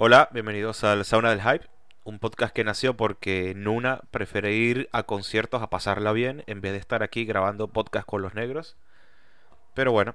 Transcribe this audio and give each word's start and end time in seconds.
Hola, 0.00 0.28
bienvenidos 0.30 0.84
al 0.84 1.04
Sauna 1.04 1.30
del 1.30 1.42
Hype, 1.42 1.66
un 2.04 2.20
podcast 2.20 2.54
que 2.54 2.62
nació 2.62 2.96
porque 2.96 3.52
Nuna 3.56 4.02
prefiere 4.12 4.54
ir 4.54 4.88
a 4.92 5.02
conciertos 5.02 5.60
a 5.60 5.70
pasarla 5.70 6.12
bien 6.12 6.44
en 6.46 6.60
vez 6.60 6.70
de 6.70 6.78
estar 6.78 7.02
aquí 7.02 7.24
grabando 7.24 7.66
podcast 7.66 8.06
con 8.06 8.22
los 8.22 8.32
negros. 8.32 8.76
Pero 9.74 9.90
bueno, 9.90 10.14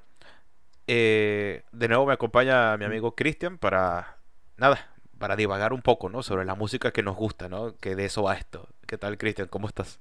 eh, 0.88 1.64
de 1.74 1.88
nuevo 1.90 2.06
me 2.06 2.14
acompaña 2.14 2.78
mi 2.78 2.86
amigo 2.86 3.14
Cristian 3.14 3.58
para, 3.58 4.16
nada, 4.56 4.88
para 5.20 5.36
divagar 5.36 5.74
un 5.74 5.82
poco, 5.82 6.08
¿no? 6.08 6.24
Sobre 6.24 6.46
la 6.46 6.56
música 6.56 6.92
que 6.92 7.04
nos 7.04 7.18
gusta, 7.18 7.50
¿no? 7.50 7.76
Que 7.76 7.98
de 7.98 8.06
eso 8.06 8.24
va 8.24 8.36
esto. 8.36 8.70
¿Qué 8.88 8.98
tal, 8.98 9.18
Cristian? 9.18 9.50
¿Cómo 9.50 9.68
estás? 9.68 10.00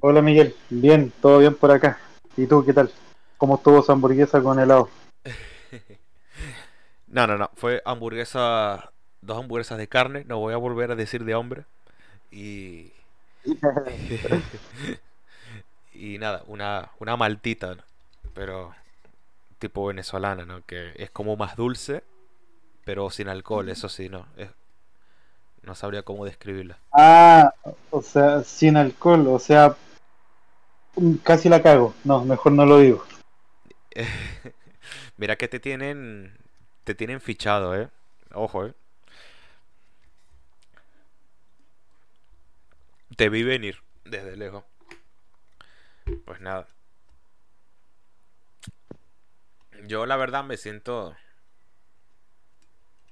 Hola 0.00 0.20
Miguel, 0.20 0.54
bien, 0.68 1.14
todo 1.22 1.38
bien 1.38 1.54
por 1.54 1.70
acá. 1.70 1.98
¿Y 2.36 2.46
tú 2.46 2.62
qué 2.62 2.74
tal? 2.74 2.90
¿Cómo 3.38 3.54
estuvo 3.54 3.80
esa 3.80 3.94
hamburguesa 3.94 4.42
con 4.42 4.60
helado? 4.60 4.90
No, 7.14 7.28
no, 7.28 7.38
no. 7.38 7.48
Fue 7.54 7.80
hamburguesa, 7.84 8.90
dos 9.22 9.38
hamburguesas 9.38 9.78
de 9.78 9.86
carne. 9.88 10.24
No 10.26 10.40
voy 10.40 10.52
a 10.52 10.56
volver 10.56 10.90
a 10.90 10.96
decir 10.96 11.24
de 11.24 11.36
hombre. 11.36 11.64
Y. 12.32 12.92
y 15.94 16.18
nada, 16.18 16.42
una, 16.46 16.90
una 16.98 17.16
maltita, 17.16 17.74
¿no? 17.76 17.82
pero 18.34 18.74
tipo 19.58 19.86
venezolana, 19.86 20.44
¿no? 20.44 20.64
Que 20.66 20.92
es 20.96 21.10
como 21.10 21.36
más 21.36 21.56
dulce, 21.56 22.02
pero 22.84 23.10
sin 23.10 23.28
alcohol, 23.28 23.68
eso 23.68 23.88
sí, 23.88 24.08
¿no? 24.08 24.26
Es- 24.36 24.50
no 25.62 25.74
sabría 25.74 26.02
cómo 26.02 26.24
describirla. 26.24 26.78
Ah, 26.92 27.52
o 27.90 28.02
sea, 28.02 28.42
sin 28.44 28.76
alcohol, 28.76 29.26
o 29.28 29.38
sea, 29.38 29.76
mm, 30.96 31.14
casi 31.22 31.48
la 31.48 31.62
cago. 31.62 31.94
No, 32.04 32.24
mejor 32.24 32.52
no 32.52 32.66
lo 32.66 32.78
digo. 32.78 33.04
Mira 35.16 35.36
que 35.36 35.48
te 35.48 35.60
tienen, 35.60 36.36
te 36.84 36.94
tienen 36.94 37.20
fichado, 37.20 37.74
¿eh? 37.74 37.88
Ojo, 38.32 38.66
¿eh? 38.66 38.74
Te 43.16 43.28
vi 43.28 43.42
venir 43.42 43.80
desde 44.04 44.36
lejos. 44.36 44.64
Pues 46.24 46.40
nada. 46.40 46.66
Yo 49.86 50.06
la 50.06 50.16
verdad 50.16 50.44
me 50.44 50.56
siento... 50.56 51.16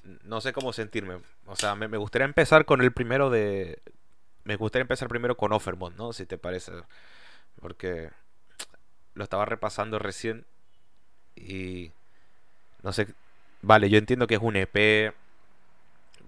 No 0.02 0.40
sé 0.40 0.52
cómo 0.52 0.72
sentirme. 0.72 1.22
O 1.46 1.56
sea, 1.56 1.74
me, 1.74 1.88
me 1.88 1.96
gustaría 1.96 2.26
empezar 2.26 2.64
con 2.64 2.80
el 2.82 2.92
primero 2.92 3.30
de... 3.30 3.80
Me 4.44 4.56
gustaría 4.56 4.82
empezar 4.82 5.08
primero 5.08 5.36
con 5.36 5.52
Offermont, 5.52 5.96
¿no? 5.96 6.12
Si 6.12 6.26
te 6.26 6.38
parece. 6.38 6.72
Porque 7.60 8.10
lo 9.14 9.24
estaba 9.24 9.44
repasando 9.44 9.98
recién 9.98 10.44
y... 11.36 11.92
No 12.82 12.92
sé... 12.92 13.14
Vale, 13.62 13.88
yo 13.88 13.98
entiendo 13.98 14.26
que 14.26 14.34
es 14.34 14.42
un 14.42 14.56
EP 14.56 15.14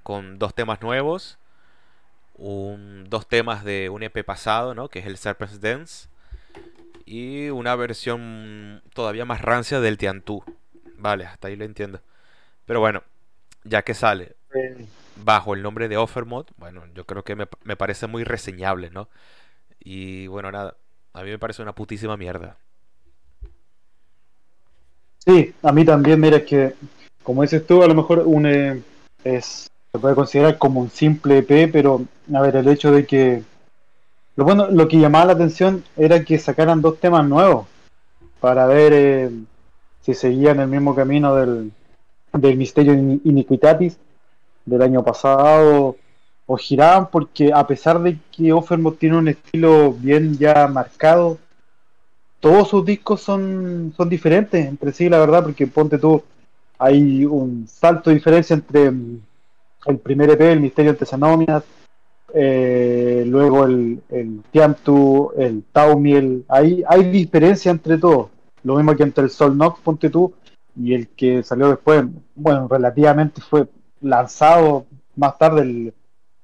con 0.02 0.38
dos 0.38 0.54
temas 0.54 0.80
nuevos. 0.80 1.38
Un, 2.36 3.04
dos 3.08 3.28
temas 3.28 3.64
de 3.64 3.88
un 3.88 4.02
EP 4.02 4.24
pasado, 4.24 4.74
¿no? 4.74 4.88
Que 4.88 5.00
es 5.00 5.06
el 5.06 5.16
Serpent's 5.16 5.60
Dance. 5.60 6.08
Y 7.06 7.48
una 7.50 7.76
versión 7.76 8.82
todavía 8.94 9.24
más 9.24 9.42
rancia 9.42 9.80
del 9.80 9.98
Tiantú. 9.98 10.44
Vale, 10.96 11.26
hasta 11.26 11.48
ahí 11.48 11.56
lo 11.56 11.64
entiendo. 11.64 12.00
Pero 12.66 12.80
bueno, 12.80 13.02
ya 13.64 13.82
que 13.82 13.94
sale 13.94 14.36
bajo 15.16 15.54
el 15.54 15.62
nombre 15.62 15.88
de 15.88 15.96
Offermod, 15.96 16.46
bueno, 16.56 16.84
yo 16.94 17.04
creo 17.04 17.24
que 17.24 17.34
me, 17.34 17.46
me 17.64 17.76
parece 17.76 18.06
muy 18.06 18.24
reseñable, 18.24 18.90
¿no? 18.90 19.08
Y 19.80 20.28
bueno, 20.28 20.50
nada, 20.52 20.76
a 21.12 21.22
mí 21.22 21.30
me 21.30 21.38
parece 21.38 21.62
una 21.62 21.74
putísima 21.74 22.16
mierda. 22.16 22.56
sí, 25.18 25.54
a 25.62 25.72
mí 25.72 25.84
también, 25.84 26.20
mira 26.20 26.44
que, 26.44 26.74
como 27.24 27.42
dices 27.42 27.66
tú, 27.66 27.82
a 27.82 27.88
lo 27.88 27.94
mejor 27.94 28.20
un 28.24 28.46
eh, 28.46 28.80
es, 29.24 29.68
se 29.90 29.98
puede 29.98 30.14
considerar 30.14 30.58
como 30.58 30.80
un 30.80 30.90
simple 30.90 31.38
EP, 31.38 31.68
pero 31.72 32.02
a 32.32 32.40
ver, 32.40 32.54
el 32.56 32.68
hecho 32.68 32.92
de 32.92 33.04
que, 33.06 33.42
lo 34.36 34.44
bueno, 34.44 34.70
lo 34.70 34.86
que 34.86 34.98
llamaba 34.98 35.24
la 35.26 35.32
atención 35.32 35.82
era 35.96 36.24
que 36.24 36.38
sacaran 36.38 36.80
dos 36.82 37.00
temas 37.00 37.26
nuevos 37.26 37.66
para 38.40 38.66
ver 38.66 38.92
eh, 38.94 39.30
si 40.02 40.14
seguían 40.14 40.60
el 40.60 40.68
mismo 40.68 40.94
camino 40.94 41.34
del, 41.34 41.72
del 42.32 42.56
Misterio 42.56 42.94
Ini- 42.94 43.20
Iniquitatis 43.24 43.96
del 44.66 44.82
año 44.82 45.02
pasado 45.02 45.96
o 46.46 46.56
giraban 46.56 47.08
porque 47.10 47.52
a 47.54 47.66
pesar 47.66 48.02
de 48.02 48.18
que 48.30 48.52
Offermod 48.52 48.94
tiene 48.94 49.16
un 49.16 49.28
estilo 49.28 49.92
bien 49.92 50.36
ya 50.36 50.68
marcado, 50.68 51.38
todos 52.40 52.68
sus 52.68 52.84
discos 52.84 53.22
son, 53.22 53.94
son 53.96 54.08
diferentes 54.10 54.66
entre 54.66 54.92
sí, 54.92 55.08
la 55.08 55.18
verdad, 55.18 55.42
porque 55.42 55.66
ponte 55.66 55.96
tú, 55.96 56.22
hay 56.84 57.24
un 57.24 57.66
salto 57.66 58.10
de 58.10 58.16
diferencia 58.16 58.54
entre 58.54 58.90
mm, 58.90 59.20
el 59.86 59.98
primer 59.98 60.30
EP, 60.30 60.40
el 60.40 60.60
Misterio 60.60 60.90
ante 60.92 61.06
Sanomias, 61.06 61.64
eh, 62.34 63.24
luego 63.26 63.64
el, 63.64 64.02
el 64.10 64.42
Tiamtu, 64.50 65.32
el 65.36 65.64
Taumiel, 65.72 66.44
hay, 66.48 66.82
hay 66.86 67.10
diferencia 67.10 67.70
entre 67.70 67.96
todos, 67.98 68.28
lo 68.62 68.76
mismo 68.76 68.96
que 68.96 69.02
entre 69.04 69.24
el 69.24 69.30
Sol 69.30 69.56
Nox, 69.56 69.80
ponte 69.80 70.10
tú, 70.10 70.34
y 70.76 70.94
el 70.94 71.08
que 71.08 71.42
salió 71.42 71.68
después, 71.68 72.04
bueno, 72.34 72.66
relativamente 72.68 73.40
fue 73.40 73.66
lanzado 74.00 74.86
más 75.16 75.38
tarde 75.38 75.62
el 75.62 75.94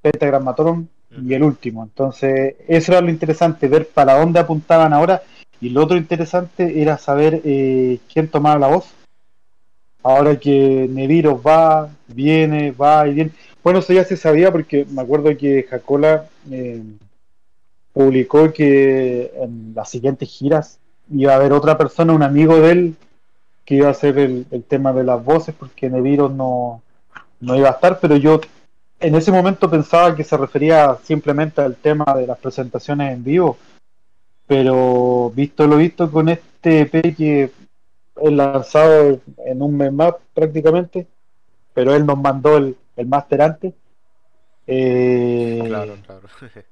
Pentagramatron 0.01 0.89
y 1.11 1.33
el 1.33 1.43
último. 1.43 1.83
Entonces, 1.83 2.55
eso 2.67 2.91
era 2.93 3.01
lo 3.01 3.09
interesante, 3.09 3.67
ver 3.67 3.87
para 3.89 4.17
dónde 4.19 4.39
apuntaban 4.39 4.93
ahora. 4.93 5.21
Y 5.59 5.69
lo 5.69 5.83
otro 5.83 5.97
interesante 5.97 6.81
era 6.81 6.97
saber 6.97 7.41
eh, 7.43 7.99
quién 8.11 8.29
tomaba 8.29 8.57
la 8.57 8.67
voz. 8.67 8.93
Ahora 10.03 10.39
que 10.39 10.87
Neviros 10.89 11.39
va, 11.45 11.89
viene, 12.07 12.71
va 12.71 13.07
y 13.07 13.13
viene. 13.13 13.31
Bueno, 13.63 13.79
eso 13.79 13.93
ya 13.93 14.03
se 14.03 14.17
sabía 14.17 14.51
porque 14.51 14.85
me 14.89 15.01
acuerdo 15.01 15.35
que 15.37 15.67
Jacola 15.69 16.25
eh, 16.49 16.81
publicó 17.93 18.51
que 18.51 19.31
en 19.35 19.73
las 19.75 19.89
siguientes 19.89 20.29
giras 20.29 20.79
iba 21.09 21.33
a 21.33 21.35
haber 21.35 21.53
otra 21.53 21.77
persona, 21.77 22.13
un 22.13 22.23
amigo 22.23 22.59
de 22.59 22.71
él, 22.71 22.95
que 23.65 23.75
iba 23.75 23.87
a 23.87 23.91
hacer 23.91 24.17
el, 24.17 24.45
tema 24.67 24.91
de 24.93 25.03
las 25.03 25.23
voces 25.23 25.53
porque 25.57 25.89
Neviros 25.89 26.31
no, 26.31 26.81
no 27.39 27.55
iba 27.55 27.69
a 27.69 27.73
estar, 27.73 27.99
pero 27.99 28.15
yo 28.15 28.41
en 28.99 29.15
ese 29.15 29.31
momento 29.31 29.69
pensaba 29.69 30.15
que 30.15 30.23
se 30.23 30.37
refería 30.37 30.97
simplemente 31.03 31.61
al 31.61 31.75
tema 31.75 32.05
de 32.15 32.27
las 32.27 32.37
presentaciones 32.39 33.13
en 33.13 33.23
vivo, 33.23 33.57
pero 34.47 35.31
visto 35.35 35.67
lo 35.67 35.77
visto 35.77 36.11
con 36.11 36.29
este 36.29 36.81
EP 36.81 37.15
que 37.15 37.51
es 38.15 38.31
lanzado 38.31 39.19
en 39.45 39.61
un 39.61 39.77
mes 39.77 39.91
más 39.91 40.13
prácticamente, 40.33 41.07
pero 41.73 41.95
él 41.95 42.05
nos 42.05 42.17
mandó 42.17 42.57
el, 42.57 42.75
el 42.95 43.05
máster 43.07 43.41
antes. 43.41 43.73
eh, 44.67 45.63
Claro, 45.65 45.95
claro. 46.05 46.27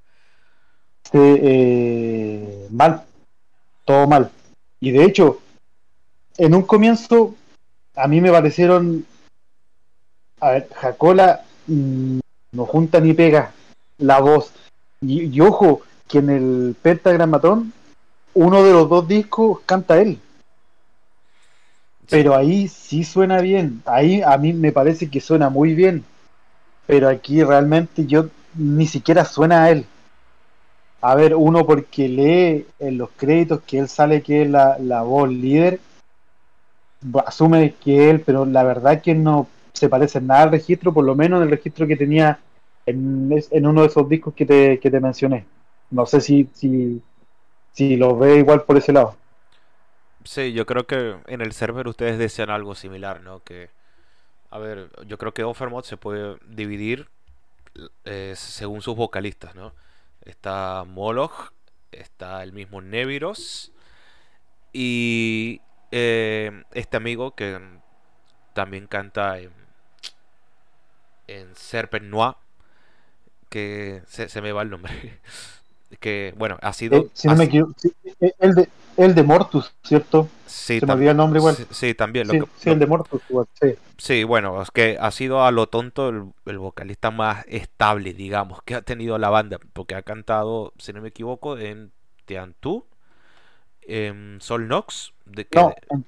eh, 1.14 2.68
mal, 2.72 3.04
todo 3.86 4.08
mal. 4.08 4.30
Y 4.80 4.92
de 4.92 5.04
hecho, 5.04 5.40
en 6.38 6.56
un 6.56 6.64
comienzo, 6.64 7.36
a 7.96 8.08
mí 8.08 8.22
me 8.22 8.32
parecieron, 8.32 9.06
a 10.40 10.52
ver, 10.52 10.70
Jacola 10.74 11.42
mm, 11.68 12.20
no 12.52 12.66
junta 12.66 13.00
ni 13.00 13.14
pega 13.14 13.52
la 13.98 14.20
voz. 14.20 14.52
Y, 15.02 15.24
y 15.36 15.42
ojo, 15.42 15.82
que 16.08 16.20
en 16.20 16.30
el 16.30 16.76
Pentagramatón, 16.82 17.74
uno 18.34 18.64
de 18.64 18.72
los 18.72 18.90
dos 18.90 19.08
discos 19.08 19.60
canta 19.66 20.00
él. 20.02 20.20
Pero 22.10 22.36
ahí 22.36 22.68
sí 22.68 23.04
suena 23.04 23.42
bien. 23.42 23.82
Ahí 23.86 24.22
a 24.22 24.38
mí 24.38 24.54
me 24.54 24.72
parece 24.72 25.10
que 25.10 25.22
suena 25.22 25.50
muy 25.50 25.74
bien. 25.74 26.04
Pero 26.88 27.10
aquí 27.10 27.44
realmente 27.44 28.06
yo 28.06 28.30
ni 28.56 28.88
siquiera 28.88 29.26
suena 29.26 29.64
a 29.64 29.72
él. 29.72 29.86
A 31.02 31.16
ver, 31.16 31.36
uno 31.36 31.66
porque 31.66 32.10
lee 32.10 32.66
en 32.80 32.98
los 32.98 33.10
créditos 33.12 33.62
que 33.62 33.80
él 33.80 33.88
sale 33.88 34.22
que 34.22 34.42
es 34.44 34.50
la, 34.50 34.78
la 34.80 35.02
voz 35.02 35.30
líder, 35.30 35.80
asume 37.26 37.74
que 37.76 38.10
él, 38.10 38.22
pero 38.22 38.46
la 38.46 38.64
verdad 38.64 39.02
que 39.02 39.16
no 39.16 39.48
se 39.74 39.90
parece 39.90 40.20
nada 40.22 40.44
al 40.44 40.52
registro, 40.52 40.94
por 40.94 41.06
lo 41.06 41.16
menos 41.16 41.38
en 41.38 41.44
el 41.44 41.52
registro 41.52 41.88
que 41.88 41.96
tenía 41.96 42.40
en, 42.86 43.30
en 43.52 43.68
uno 43.68 43.82
de 43.82 43.88
esos 43.88 44.10
discos 44.10 44.34
que 44.34 44.46
te, 44.46 44.80
que 44.80 44.92
te 44.92 45.00
mencioné. 45.00 45.46
No 45.92 46.06
sé 46.06 46.22
si, 46.22 46.50
si, 46.54 47.02
si 47.74 47.96
lo 47.98 48.18
ve 48.18 48.38
igual 48.40 48.64
por 48.64 48.78
ese 48.78 48.94
lado. 48.94 49.16
Sí, 50.24 50.54
yo 50.54 50.66
creo 50.66 50.86
que 50.86 51.18
en 51.28 51.42
el 51.42 51.54
server 51.54 51.88
ustedes 51.88 52.18
desean 52.18 52.50
algo 52.50 52.76
similar, 52.76 53.22
¿no? 53.22 53.44
Que, 53.44 53.70
a 54.50 54.60
ver, 54.60 54.90
yo 55.08 55.18
creo 55.18 55.34
que 55.34 55.44
Offermod 55.44 55.84
se 55.84 55.98
puede 55.98 56.38
dividir 56.48 57.10
eh, 58.06 58.34
según 58.36 58.82
sus 58.82 58.96
vocalistas, 58.96 59.56
¿no? 59.56 59.74
Está 60.22 60.84
Moloch, 60.86 61.52
está 61.92 62.44
el 62.44 62.52
mismo 62.54 62.82
Neviros 62.82 63.72
y 64.74 65.62
eh, 65.92 66.64
este 66.74 66.98
amigo 66.98 67.36
que 67.36 67.60
también 68.54 68.88
canta 68.88 69.40
en, 69.40 69.52
en 71.28 71.56
Serpent 71.56 72.06
Noir, 72.06 72.36
que 73.50 74.04
se, 74.08 74.30
se 74.30 74.42
me 74.42 74.52
va 74.52 74.62
el 74.64 74.70
nombre. 74.70 75.20
Que, 76.00 76.36
bueno, 76.38 76.60
ha 76.62 76.72
sido... 76.72 77.00
Eh, 77.00 77.10
si 77.14 77.28
no 77.28 77.36
me 77.36 77.46
equivoco, 77.46 77.74
eh, 78.22 78.32
el 78.38 78.54
de, 78.54 78.70
el 79.00 79.16
de 79.16 79.24
Mortus, 79.24 79.74
¿cierto? 79.84 80.28
Sí, 80.46 80.80
Se 80.80 80.86
me 80.86 80.94
olvidó 80.94 81.12
el 81.12 81.18
nombre 81.18 81.40
igual. 81.40 81.56
Sí, 81.56 81.66
sí, 81.72 81.94
también. 81.94 82.28
Lo 82.28 82.34
Sí, 82.34 82.40
que- 82.42 82.46
sí, 82.58 82.66
lo- 82.68 82.74
el 82.74 82.80
de 82.80 82.86
Mortus 82.88 83.22
igual, 83.30 83.48
sí. 83.62 83.76
sí, 83.98 84.24
bueno, 84.24 84.62
es 84.62 84.72
que 84.72 84.98
ha 85.00 85.10
sido 85.12 85.44
a 85.44 85.52
lo 85.52 85.68
tonto 85.68 86.10
el, 86.10 86.24
el 86.46 86.58
vocalista 86.60 87.10
más 87.12 87.46
estable, 87.48 88.14
digamos, 88.14 88.62
que 88.64 88.76
ha 88.76 88.82
tenido 88.82 89.18
la 89.18 89.30
banda, 89.30 89.60
porque 89.74 89.96
ha 89.96 90.02
cantado, 90.04 90.74
si 90.78 90.92
no 90.94 91.02
me 91.02 91.10
equivoco, 91.10 91.58
en 91.58 91.92
Tiantu, 92.26 92.86
en 93.82 94.38
Sol 94.42 94.68
Nox, 94.68 95.14
de 95.26 95.46
que, 95.48 95.60
No, 95.60 95.74
en, 95.90 96.06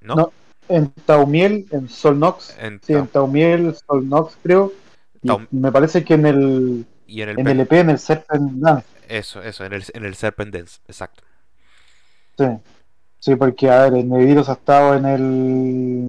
¿no? 0.00 0.14
no. 0.14 0.32
en 0.68 0.90
Taumiel, 0.90 1.66
en 1.70 1.88
Solnox. 1.88 2.56
En 2.58 2.80
Sí, 2.82 2.92
en 2.92 3.04
Tau- 3.06 3.12
Taumiel, 3.12 3.74
Solnox, 3.86 4.36
creo. 4.42 4.72
Y 5.22 5.28
Taum- 5.28 5.46
me 5.50 5.72
parece 5.72 6.04
que 6.04 6.14
en 6.14 6.26
el, 6.26 6.86
y 7.06 7.22
en 7.22 7.28
el, 7.30 7.38
en 7.38 7.60
EP, 7.60 7.72
en 7.80 7.90
el 7.90 7.98
Serpent 7.98 8.52
Dance. 8.54 8.86
eso, 9.08 9.42
eso, 9.42 9.64
en 9.64 9.72
el, 9.72 9.84
en 9.94 10.04
el 10.04 10.14
Serpent 10.16 10.52
Dance, 10.54 10.80
exacto. 10.88 11.22
Sí. 12.38 12.44
Sí, 13.18 13.34
porque, 13.36 13.70
a 13.70 13.82
ver, 13.84 13.94
el 13.94 14.08
Neviros 14.08 14.48
ha 14.48 14.52
estado 14.52 14.94
en 14.94 15.06
el 15.06 16.06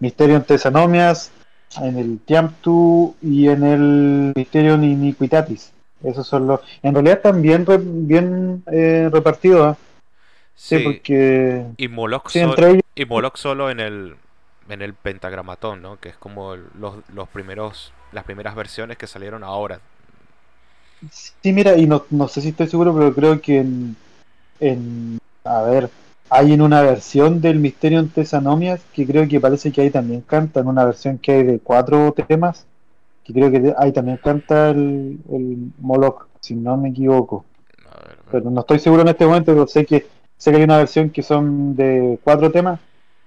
Misterio 0.00 0.36
en 0.36 0.44
Tesanomias, 0.44 1.30
en 1.80 1.98
el 1.98 2.18
Tiamtu 2.20 3.14
y 3.22 3.48
en 3.48 3.62
el 3.64 4.32
Misterio 4.34 4.74
en 4.74 4.84
Iniquitatis. 4.84 5.72
Esos 6.02 6.26
son 6.26 6.46
los. 6.46 6.60
En 6.82 6.94
realidad 6.94 7.18
están 7.18 7.42
bien, 7.42 7.66
re- 7.66 7.78
bien 7.82 8.64
eh, 8.72 9.08
repartidos. 9.12 9.76
¿eh? 9.76 9.80
Sí, 10.56 10.78
Sí, 10.78 10.84
porque. 10.84 11.66
y 11.76 11.88
Moloch, 11.88 12.30
Sí, 12.30 12.40
sol- 12.40 12.48
entre 12.50 12.70
ellos. 12.70 12.82
y 12.94 13.04
Moloch 13.04 13.36
solo 13.36 13.70
en 13.70 13.80
el 13.80 14.16
en 14.68 14.82
el 14.82 14.94
pentagramatón, 14.94 15.82
¿no? 15.82 15.98
Que 16.00 16.08
es 16.10 16.16
como 16.16 16.56
los, 16.56 16.96
los 17.12 17.28
primeros 17.28 17.92
las 18.12 18.24
primeras 18.24 18.54
versiones 18.54 18.96
que 18.96 19.06
salieron 19.06 19.44
ahora. 19.44 19.80
Sí, 21.10 21.52
mira, 21.52 21.76
y 21.76 21.86
no, 21.86 22.04
no 22.10 22.28
sé 22.28 22.40
si 22.40 22.48
estoy 22.48 22.66
seguro, 22.68 22.94
pero 22.94 23.14
creo 23.14 23.40
que 23.40 23.58
en, 23.58 23.96
en- 24.60 25.19
a 25.50 25.62
ver, 25.62 25.90
hay 26.30 26.52
en 26.52 26.62
una 26.62 26.80
versión 26.82 27.40
del 27.40 27.58
Misterio 27.58 27.98
en 27.98 28.08
Tesanomias 28.08 28.80
que 28.94 29.04
creo 29.04 29.26
que 29.26 29.40
parece 29.40 29.72
que 29.72 29.80
ahí 29.80 29.90
también 29.90 30.20
canta, 30.20 30.60
en 30.60 30.68
una 30.68 30.84
versión 30.84 31.18
que 31.18 31.32
hay 31.32 31.42
de 31.42 31.58
cuatro 31.58 32.12
temas, 32.12 32.66
que 33.24 33.32
creo 33.32 33.50
que 33.50 33.74
ahí 33.76 33.92
también 33.92 34.18
canta 34.18 34.70
el, 34.70 35.18
el 35.30 35.72
Moloch, 35.80 36.28
si 36.40 36.54
no 36.54 36.76
me 36.76 36.90
equivoco. 36.90 37.44
A 37.90 38.06
ver, 38.06 38.18
Pero 38.30 38.50
no 38.50 38.60
estoy 38.60 38.78
seguro 38.78 39.02
en 39.02 39.08
este 39.08 39.26
momento, 39.26 39.52
pero 39.52 39.66
sé 39.66 39.84
que 39.84 40.06
sé 40.36 40.52
que 40.52 40.58
hay 40.58 40.62
una 40.64 40.78
versión 40.78 41.10
que 41.10 41.22
son 41.22 41.74
de 41.74 42.18
cuatro 42.22 42.50
temas 42.52 42.80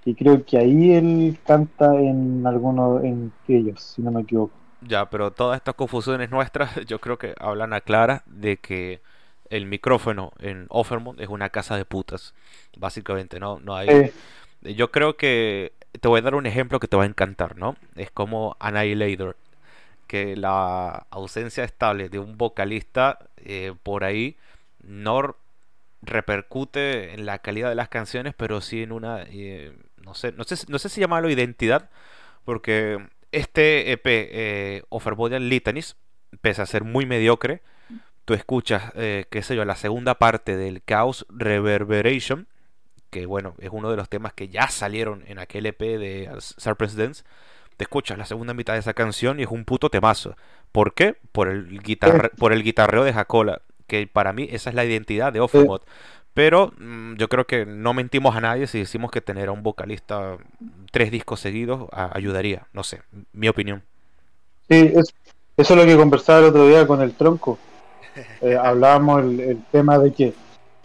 y 0.04 0.14
creo 0.14 0.44
que 0.44 0.58
ahí 0.58 0.92
él 0.92 1.38
canta 1.46 1.94
en 1.94 2.46
alguno 2.46 3.00
en 3.02 3.32
ellos, 3.46 3.82
si 3.82 4.02
no 4.02 4.10
me 4.10 4.22
equivoco. 4.22 4.54
Ya, 4.80 5.08
pero 5.10 5.30
todas 5.30 5.56
estas 5.56 5.74
confusiones 5.74 6.30
nuestras, 6.30 6.74
yo 6.86 7.00
creo 7.00 7.18
que 7.18 7.34
hablan 7.38 7.72
a 7.74 7.80
clara 7.82 8.22
de 8.26 8.56
que 8.58 9.02
el 9.50 9.66
micrófono 9.66 10.32
en 10.38 10.66
Offermont 10.70 11.20
es 11.20 11.28
una 11.28 11.50
casa 11.50 11.76
de 11.76 11.84
putas, 11.84 12.34
básicamente, 12.76 13.38
¿no? 13.40 13.60
No 13.60 13.76
hay. 13.76 13.88
Yo 14.62 14.90
creo 14.90 15.16
que 15.16 15.72
te 16.00 16.08
voy 16.08 16.18
a 16.20 16.22
dar 16.22 16.34
un 16.34 16.46
ejemplo 16.46 16.80
que 16.80 16.88
te 16.88 16.96
va 16.96 17.02
a 17.04 17.06
encantar, 17.06 17.56
¿no? 17.56 17.76
Es 17.96 18.10
como 18.10 18.56
Annihilator, 18.60 19.36
que 20.06 20.36
la 20.36 21.06
ausencia 21.10 21.64
estable 21.64 22.08
de 22.08 22.18
un 22.18 22.36
vocalista 22.38 23.18
eh, 23.36 23.74
por 23.82 24.04
ahí 24.04 24.36
no 24.82 25.36
repercute 26.02 27.14
en 27.14 27.26
la 27.26 27.38
calidad 27.38 27.68
de 27.68 27.74
las 27.74 27.88
canciones, 27.88 28.34
pero 28.36 28.60
sí 28.60 28.82
en 28.82 28.92
una, 28.92 29.22
eh, 29.28 29.72
no 30.02 30.14
sé, 30.14 30.32
no 30.32 30.44
sé, 30.44 30.56
si- 30.56 30.66
no 30.70 30.78
sé 30.78 30.88
si 30.88 31.00
llamarlo 31.00 31.30
identidad, 31.30 31.90
porque 32.44 32.98
este 33.32 33.92
EP, 33.92 34.02
eh, 34.32 34.82
Overbodian 34.90 35.48
Litanies, 35.48 35.96
pese 36.40 36.62
a 36.62 36.66
ser 36.66 36.84
muy 36.84 37.06
mediocre, 37.06 37.62
tú 38.24 38.34
escuchas, 38.34 38.92
eh, 38.96 39.26
qué 39.30 39.42
sé 39.42 39.56
yo, 39.56 39.64
la 39.64 39.76
segunda 39.76 40.14
parte 40.16 40.56
del 40.56 40.82
Chaos 40.84 41.26
Reverberation, 41.28 42.46
que 43.10 43.26
bueno, 43.26 43.54
es 43.58 43.70
uno 43.72 43.90
de 43.90 43.96
los 43.96 44.08
temas 44.08 44.32
que 44.32 44.48
ya 44.48 44.68
salieron 44.68 45.22
en 45.26 45.38
aquel 45.38 45.66
EP 45.66 45.78
de 45.98 46.30
Serpent's 46.40 46.96
Dance. 46.96 47.24
Te 47.76 47.84
escuchas 47.84 48.18
la 48.18 48.24
segunda 48.26 48.54
mitad 48.54 48.74
de 48.74 48.80
esa 48.80 48.94
canción 48.94 49.40
y 49.40 49.44
es 49.44 49.48
un 49.50 49.64
puto 49.64 49.90
temazo. 49.90 50.36
¿Por 50.72 50.94
qué? 50.94 51.16
Por 51.32 51.48
el, 51.48 51.80
guitarre- 51.82 52.30
por 52.36 52.52
el 52.52 52.62
guitarreo 52.62 53.04
de 53.04 53.12
Jacola, 53.12 53.62
que 53.86 54.06
para 54.06 54.32
mí 54.32 54.48
esa 54.50 54.70
es 54.70 54.76
la 54.76 54.84
identidad 54.84 55.32
de 55.32 55.40
Offermod. 55.40 55.82
Pero 56.34 56.72
mm, 56.78 57.14
yo 57.14 57.28
creo 57.28 57.46
que 57.46 57.64
no 57.66 57.94
mentimos 57.94 58.34
a 58.34 58.40
nadie 58.40 58.66
si 58.66 58.78
decimos 58.80 59.10
que 59.12 59.20
tener 59.20 59.48
a 59.48 59.52
un 59.52 59.62
vocalista 59.62 60.36
tres 60.90 61.10
discos 61.12 61.38
seguidos 61.40 61.88
a- 61.92 62.10
ayudaría. 62.16 62.66
No 62.72 62.82
sé, 62.82 63.02
mi 63.32 63.48
opinión. 63.48 63.82
Sí, 64.68 64.92
es- 64.94 65.14
eso 65.56 65.74
es 65.74 65.80
lo 65.80 65.86
que 65.86 65.96
conversaba 65.96 66.40
el 66.40 66.44
otro 66.46 66.66
día 66.66 66.86
con 66.86 67.00
el 67.02 67.12
tronco. 67.14 67.58
Eh, 68.40 68.56
hablábamos 68.56 69.22
el, 69.22 69.62
tema 69.70 69.98
de 69.98 70.12
que, 70.12 70.34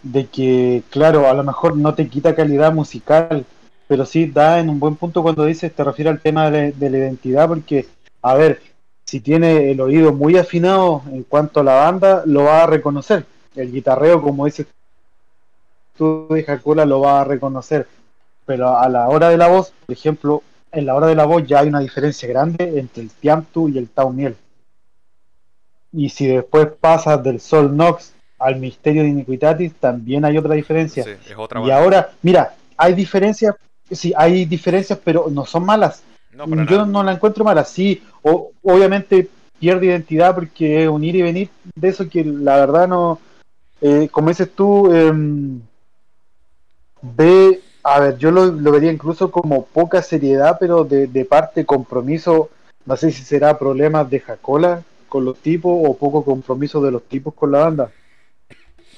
de 0.02 0.26
que, 0.26 0.82
claro, 0.90 1.28
a 1.28 1.34
lo 1.34 1.44
mejor 1.44 1.76
no 1.76 1.94
te 1.94 2.08
quita 2.08 2.34
calidad 2.34 2.72
musical, 2.72 3.44
pero 3.86 4.06
sí 4.06 4.26
da 4.26 4.58
en 4.58 4.68
un 4.68 4.80
buen 4.80 4.96
punto 4.96 5.22
cuando 5.22 5.44
dices, 5.44 5.72
te 5.74 5.84
refiere 5.84 6.10
al 6.10 6.20
tema 6.20 6.50
de 6.50 6.70
la, 6.70 6.76
de 6.76 6.90
la 6.90 6.98
identidad, 6.98 7.48
porque, 7.48 7.86
a 8.22 8.34
ver, 8.34 8.60
si 9.04 9.20
tiene 9.20 9.72
el 9.72 9.80
oído 9.80 10.12
muy 10.12 10.36
afinado 10.36 11.02
en 11.12 11.24
cuanto 11.24 11.60
a 11.60 11.64
la 11.64 11.74
banda, 11.74 12.22
lo 12.26 12.44
va 12.44 12.62
a 12.62 12.66
reconocer. 12.66 13.26
El 13.56 13.72
guitarreo, 13.72 14.22
como 14.22 14.46
dices 14.46 14.66
tú 15.96 16.28
de 16.30 16.44
Jacola, 16.44 16.84
lo 16.84 17.00
va 17.00 17.20
a 17.20 17.24
reconocer. 17.24 17.88
Pero 18.46 18.78
a 18.78 18.88
la 18.88 19.08
hora 19.08 19.28
de 19.28 19.36
la 19.36 19.48
voz, 19.48 19.72
por 19.84 19.92
ejemplo, 19.92 20.42
en 20.72 20.86
la 20.86 20.94
hora 20.94 21.08
de 21.08 21.14
la 21.14 21.24
voz 21.24 21.46
ya 21.46 21.58
hay 21.60 21.68
una 21.68 21.80
diferencia 21.80 22.28
grande 22.28 22.78
entre 22.78 23.02
el 23.02 23.10
Tiamtu 23.10 23.68
y 23.68 23.78
el 23.78 23.88
Taumiel. 23.88 24.36
Y 25.92 26.08
si 26.10 26.26
después 26.26 26.68
pasas 26.80 27.22
del 27.22 27.40
Sol 27.40 27.76
Nox 27.76 28.12
al 28.38 28.56
Misterio 28.56 29.02
de 29.02 29.08
Iniquitatis, 29.08 29.74
también 29.74 30.24
hay 30.24 30.38
otra 30.38 30.54
diferencia. 30.54 31.04
Sí, 31.04 31.10
es 31.10 31.34
otra 31.36 31.60
y 31.60 31.62
banda. 31.64 31.78
ahora, 31.78 32.10
mira, 32.22 32.54
hay 32.76 32.94
diferencias, 32.94 33.54
sí, 33.90 34.12
hay 34.16 34.44
diferencias, 34.44 34.98
pero 35.04 35.26
no 35.30 35.44
son 35.44 35.64
malas. 35.66 36.02
No, 36.32 36.46
Yo 36.46 36.54
nada. 36.56 36.86
no 36.86 37.02
la 37.02 37.12
encuentro 37.12 37.44
mala. 37.44 37.64
Sí, 37.64 38.02
o- 38.22 38.52
obviamente 38.62 39.28
pierde 39.58 39.86
identidad 39.86 40.34
porque 40.34 40.84
es 40.84 40.88
un 40.88 41.02
ir 41.04 41.16
y 41.16 41.22
venir 41.22 41.50
de 41.74 41.88
eso 41.88 42.08
que 42.08 42.24
la 42.24 42.56
verdad 42.56 42.88
no. 42.88 43.18
eh, 43.82 44.08
como 44.12 44.28
dices 44.28 44.50
tú, 44.54 44.92
em, 44.94 45.60
ve. 47.02 47.60
A 47.82 47.98
ver, 47.98 48.18
yo 48.18 48.30
lo, 48.30 48.46
lo 48.46 48.72
vería 48.72 48.92
incluso 48.92 49.30
como 49.30 49.64
poca 49.64 50.02
seriedad, 50.02 50.58
pero 50.60 50.84
de, 50.84 51.06
de 51.06 51.24
parte 51.24 51.64
compromiso. 51.64 52.50
No 52.84 52.96
sé 52.96 53.10
si 53.10 53.22
será 53.22 53.58
problemas 53.58 54.08
de 54.10 54.20
Jacola 54.20 54.82
con 55.10 55.26
los 55.26 55.36
tipos 55.38 55.70
o 55.86 55.94
poco 55.94 56.24
compromiso 56.24 56.80
de 56.80 56.90
los 56.92 57.02
tipos 57.04 57.34
con 57.34 57.52
la 57.52 57.58
banda. 57.64 57.92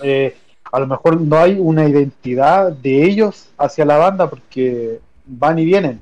Eh, 0.01 0.37
a 0.71 0.79
lo 0.79 0.87
mejor 0.87 1.21
no 1.21 1.37
hay 1.37 1.59
una 1.59 1.89
identidad 1.89 2.71
de 2.73 3.05
ellos 3.05 3.49
hacia 3.59 3.85
la 3.85 3.97
banda 3.97 4.31
porque 4.31 5.01
van 5.27 5.59
y 5.59 5.65
vienen. 5.65 6.01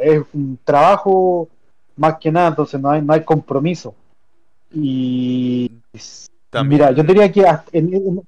Es 0.00 0.22
un 0.32 0.58
trabajo 0.64 1.48
más 1.96 2.16
que 2.18 2.32
nada, 2.32 2.48
entonces 2.48 2.80
no 2.80 2.90
hay, 2.90 3.02
no 3.02 3.12
hay 3.12 3.22
compromiso. 3.24 3.94
Y 4.72 5.70
También- 6.50 6.80
mira, 6.80 6.90
yo 6.92 7.02
diría 7.02 7.30
que 7.30 7.46
hasta 7.46 7.76
en- 7.76 7.94
en- 7.94 8.22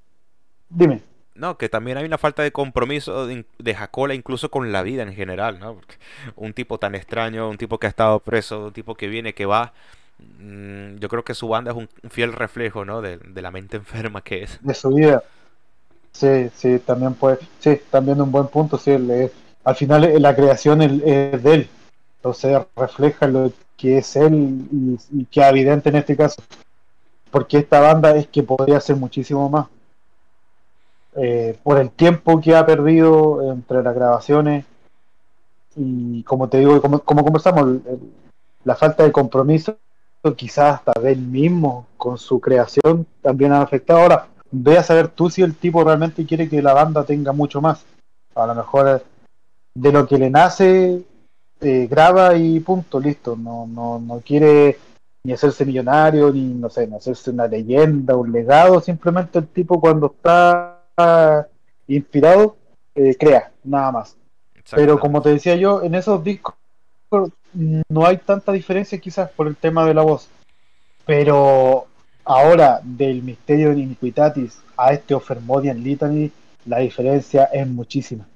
dime, 0.69 1.03
No, 1.35 1.57
que 1.57 1.71
también 1.71 1.97
hay 1.97 2.05
una 2.05 2.19
falta 2.19 2.43
de 2.43 2.53
compromiso 2.53 3.27
de, 3.27 3.47
de 3.59 3.75
Jacola 3.75 4.13
incluso 4.15 4.51
con 4.51 4.73
la 4.73 4.83
vida 4.83 5.03
en 5.05 5.15
general, 5.15 5.59
¿no? 5.59 5.75
Porque 5.75 5.95
un 6.37 6.53
tipo 6.53 6.79
tan 6.79 6.95
extraño, 6.95 7.49
un 7.49 7.57
tipo 7.57 7.79
que 7.79 7.87
ha 7.87 7.91
estado 7.91 8.21
preso, 8.21 8.67
un 8.67 8.73
tipo 8.75 8.95
que 8.95 9.09
viene, 9.09 9.33
que 9.33 9.47
va, 9.47 9.73
mm, 10.39 10.97
yo 10.99 11.09
creo 11.09 11.25
que 11.25 11.35
su 11.35 11.49
banda 11.49 11.71
es 11.73 11.77
un, 11.77 11.89
fiel 12.11 12.33
reflejo, 12.33 12.85
¿no? 12.85 13.01
De, 13.03 13.19
de 13.19 13.43
la 13.43 13.51
mente 13.51 13.77
enferma 13.77 14.23
que 14.23 14.43
es. 14.45 14.61
de 14.61 14.75
su 14.75 14.91
vida. 14.91 15.23
Sí, 16.13 16.51
sí, 16.55 16.79
también 16.81 17.15
puede, 17.15 17.39
sí, 17.61 17.81
también 17.91 18.21
un 18.21 18.33
buen 18.33 18.49
punto, 18.49 18.79
sí, 18.79 18.93
eh, 18.93 19.33
al 19.65 19.77
final 19.77 20.05
eh, 20.05 20.21
la 20.21 20.37
creación 20.37 20.83
el- 20.83 21.03
es 21.05 21.43
de 21.43 21.55
él, 21.55 21.71
entonces 22.19 22.63
refleja 22.77 23.29
lo 23.29 23.53
que 23.77 23.99
es 23.99 24.17
él 24.17 24.35
y, 24.73 24.99
y 25.23 25.27
que 25.27 25.41
es 25.41 25.47
evidente 25.49 25.91
en 25.91 25.97
este 25.97 26.17
caso, 26.17 26.43
porque 27.31 27.59
esta 27.59 27.81
banda 27.81 28.17
es 28.17 28.29
que 28.29 28.43
podría 28.45 28.81
ser 28.81 28.97
muchísimo 28.97 29.49
más. 29.51 29.69
Eh, 31.17 31.57
por 31.63 31.79
el 31.79 31.91
tiempo 31.91 32.41
que 32.41 32.55
ha 32.57 32.65
perdido 32.67 33.53
entre 33.53 33.83
las 33.83 33.95
grabaciones 33.95 34.65
y 35.77 36.23
como 36.25 36.49
te 36.49 36.59
digo, 36.59 36.81
como, 36.81 37.01
como 37.01 37.23
conversamos, 37.25 37.79
la 38.65 38.77
falta 38.77 39.05
de 39.05 39.13
compromiso 39.13 39.79
quizás 40.37 40.77
hasta 40.77 41.01
de 41.01 41.13
él 41.13 41.21
mismo 41.21 41.87
con 41.97 42.19
su 42.19 42.41
creación 42.41 43.07
también 43.23 43.53
ha 43.53 43.63
afectado. 43.63 44.01
Ahora, 44.01 44.29
ve 44.51 44.79
a 44.79 44.83
saber 44.83 45.09
tú 45.09 45.31
si 45.31 45.43
el 45.43 45.55
tipo 45.55 45.83
realmente 45.83 46.27
quiere 46.27 46.49
que 46.49 46.63
la 46.63 46.75
banda 46.75 47.05
tenga 47.05 47.33
mucho 47.33 47.61
más. 47.61 47.85
A 48.35 48.47
lo 48.47 48.55
mejor 48.55 48.89
eh, 48.89 49.03
de 49.75 49.93
lo 49.93 50.07
que 50.07 50.19
le 50.19 50.31
nace, 50.31 51.03
eh, 51.61 51.87
graba 51.91 52.37
y 52.37 52.61
punto, 52.61 53.01
listo. 53.01 53.37
No, 53.37 53.67
no, 53.67 53.99
no 53.99 54.21
quiere 54.21 54.79
ni 55.23 55.33
hacerse 55.33 55.65
millonario, 55.65 56.33
ni 56.33 56.55
no 56.55 56.69
sé, 56.69 56.87
ni 56.87 56.97
hacerse 56.97 57.31
una 57.31 57.47
leyenda, 57.47 58.17
un 58.17 58.31
legado. 58.33 58.81
Simplemente 58.81 59.39
el 59.39 59.49
tipo 59.49 59.81
cuando 59.81 60.07
está 60.15 60.79
inspirado, 61.87 62.57
eh, 62.95 63.17
crea, 63.19 63.51
nada 63.65 63.93
más. 63.93 64.17
Pero 64.71 65.01
como 65.01 65.23
te 65.23 65.31
decía 65.31 65.57
yo, 65.57 65.83
en 65.83 65.95
esos 65.95 66.23
discos 66.23 66.55
no 67.53 68.07
hay 68.07 68.19
tanta 68.19 68.53
diferencia 68.53 68.99
quizás 68.99 69.31
por 69.31 69.47
el 69.47 69.57
tema 69.57 69.87
de 69.87 69.95
la 69.95 70.03
voz. 70.03 70.29
Pero 71.07 71.87
ahora 72.25 72.81
del 72.83 73.23
Misterio 73.23 73.71
de 73.71 73.81
Iniquitatis 73.81 74.61
a 74.77 74.93
este 74.93 75.15
Ofermodian 75.15 75.83
Litany, 75.83 76.31
la 76.67 76.79
diferencia 76.79 77.45
es 77.45 77.67
muchísima. 77.67 78.27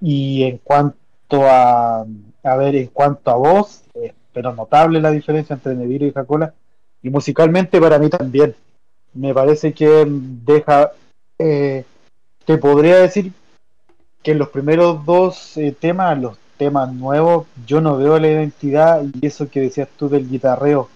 Y 0.00 0.42
en 0.42 0.58
cuanto 0.58 1.48
a, 1.48 2.04
a 2.42 2.56
ver, 2.56 2.76
en 2.76 2.88
cuanto 2.88 3.30
a 3.30 3.36
voz, 3.36 3.82
eh, 3.94 4.12
pero 4.32 4.52
notable 4.54 5.00
la 5.00 5.10
diferencia 5.10 5.54
entre 5.54 5.74
Neville 5.74 6.08
y 6.08 6.12
Jacola. 6.12 6.54
Y 7.02 7.10
musicalmente 7.10 7.80
para 7.80 7.98
mí 7.98 8.08
también. 8.08 8.54
Me 9.14 9.34
parece 9.34 9.72
que 9.72 10.06
deja, 10.08 10.92
eh, 11.38 11.84
te 12.44 12.56
podría 12.58 12.98
decir 12.98 13.32
que 14.22 14.34
los 14.34 14.48
primeros 14.48 15.04
dos 15.04 15.56
eh, 15.56 15.74
temas, 15.78 16.18
los 16.18 16.38
temas 16.62 16.92
nuevos, 16.92 17.48
yo 17.66 17.80
no 17.80 17.96
veo 17.96 18.20
la 18.20 18.28
identidad 18.28 19.02
y 19.02 19.26
eso 19.26 19.50
que 19.50 19.62
decías 19.62 19.88
tú 19.96 20.08
del 20.08 20.28
guitarreo 20.30 20.88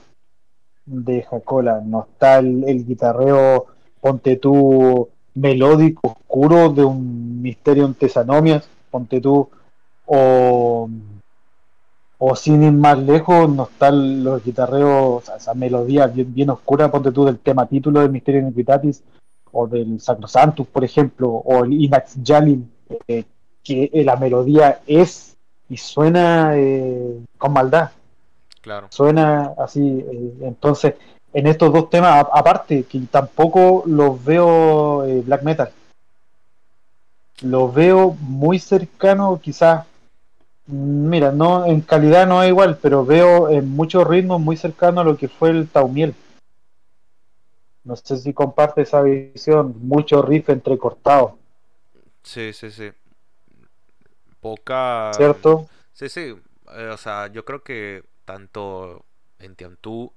de 0.85 1.25
Jacola. 1.25 1.83
No 1.85 2.07
está 2.09 2.39
el, 2.39 2.87
guitarreo, 2.87 3.67
ponte 4.01 4.37
tú, 4.37 5.09
melódico, 5.35 6.13
oscuro 6.13 6.69
de 6.73 6.85
un 6.85 7.43
misterio 7.43 7.85
en 7.85 7.95
Tesanomias, 7.95 8.69
ponte 8.93 9.21
tú, 9.21 9.51
o, 10.05 10.89
o 12.19 12.37
sin 12.37 12.63
ir 12.63 12.73
más 12.73 12.99
lejos, 13.01 13.51
no 13.51 13.65
están 13.65 14.23
los 14.23 14.45
guitarreos, 14.45 15.29
esa 15.37 15.55
melodía 15.55 16.07
bien, 16.07 16.33
bien 16.33 16.51
oscura, 16.51 16.93
ponte 16.93 17.11
tú 17.11 17.25
del 17.25 17.41
tema 17.41 17.67
título 17.67 18.03
del 18.03 18.13
Misterio 18.13 18.43
Iniquitatis, 18.43 19.03
o 19.51 19.67
del 19.67 20.01
Sacrosantus, 20.01 20.69
por 20.69 20.85
ejemplo, 20.85 21.29
o 21.29 21.65
el 21.65 21.73
Inax 21.73 22.23
Yalin, 22.23 22.71
eh, 23.09 23.25
que 23.65 23.91
la 24.05 24.15
melodía 24.15 24.81
es 24.87 25.36
y 25.69 25.77
suena 25.77 26.53
eh, 26.57 27.19
con 27.39 27.53
maldad. 27.53 27.91
Claro. 28.61 28.89
Suena 28.91 29.53
así. 29.59 29.81
eh, 30.11 30.35
entonces, 30.43 30.95
en 31.33 31.47
estos 31.47 31.73
dos 31.73 31.91
temas, 31.91 32.13
a- 32.25 32.39
aparte, 32.39 32.85
que 32.85 33.01
tampoco 33.11 33.83
los 33.87 34.25
veo 34.25 35.05
eh, 35.05 35.23
black 35.25 35.43
metal. 35.43 35.71
Los 37.43 37.75
veo 37.75 38.17
muy 38.21 38.59
cercano, 38.59 39.41
quizás. 39.43 39.85
mm, 40.67 41.09
Mira, 41.09 41.33
no 41.33 41.67
en 41.67 41.81
calidad 41.83 42.27
no 42.27 42.43
es 42.43 42.49
igual, 42.49 42.79
pero 42.81 43.05
veo 43.05 43.49
en 43.51 43.69
muchos 43.69 44.07
ritmos 44.07 44.41
muy 44.41 44.57
cercano 44.57 45.01
a 45.01 45.05
lo 45.05 45.17
que 45.17 45.29
fue 45.29 45.51
el 45.51 45.69
Taumiel. 45.69 46.15
No 47.85 47.95
sé 47.95 48.17
si 48.17 48.33
comparte 48.33 48.83
esa 48.83 49.01
visión, 49.03 49.75
mucho 49.83 50.23
riff 50.23 50.49
entrecortado, 50.49 51.39
Sí, 52.25 52.53
sí, 52.53 52.73
sí. 52.73 52.91
Poca. 54.49 54.75
¿cierto? 55.11 55.69
Sí, 55.95 56.09
sí. 56.09 56.37
eh, 56.75 56.89
o 56.93 56.97
sea, 56.99 57.29
yo 57.29 57.45
creo 57.45 57.63
que 57.65 58.05
tanto 58.25 59.05
en 59.39 59.57
Tiantú, 59.57 60.13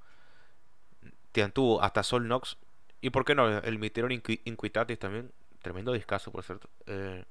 Tiantú 1.31 1.79
hasta 1.81 2.03
Sol 2.03 2.27
Nox, 2.27 2.57
y 3.01 3.11
por 3.11 3.25
qué 3.25 3.35
no, 3.35 3.47
el 3.59 3.79
Misterio 3.79 4.09
Inqui- 4.09 4.41
Inquitatis 4.45 4.99
también, 4.99 5.31
tremendo 5.61 5.93
discazo, 5.93 6.31
por 6.31 6.43
cierto. 6.43 6.69
eh, 6.87 7.23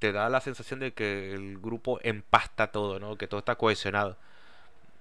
te 0.00 0.12
da 0.12 0.28
la 0.30 0.40
sensación 0.42 0.80
de 0.80 0.94
que 0.94 1.34
el 1.34 1.58
grupo 1.58 2.00
empasta 2.02 2.72
todo, 2.72 3.00
¿no? 3.00 3.16
Que 3.18 3.28
todo 3.28 3.40
está 3.40 3.56
cohesionado. 3.56 4.18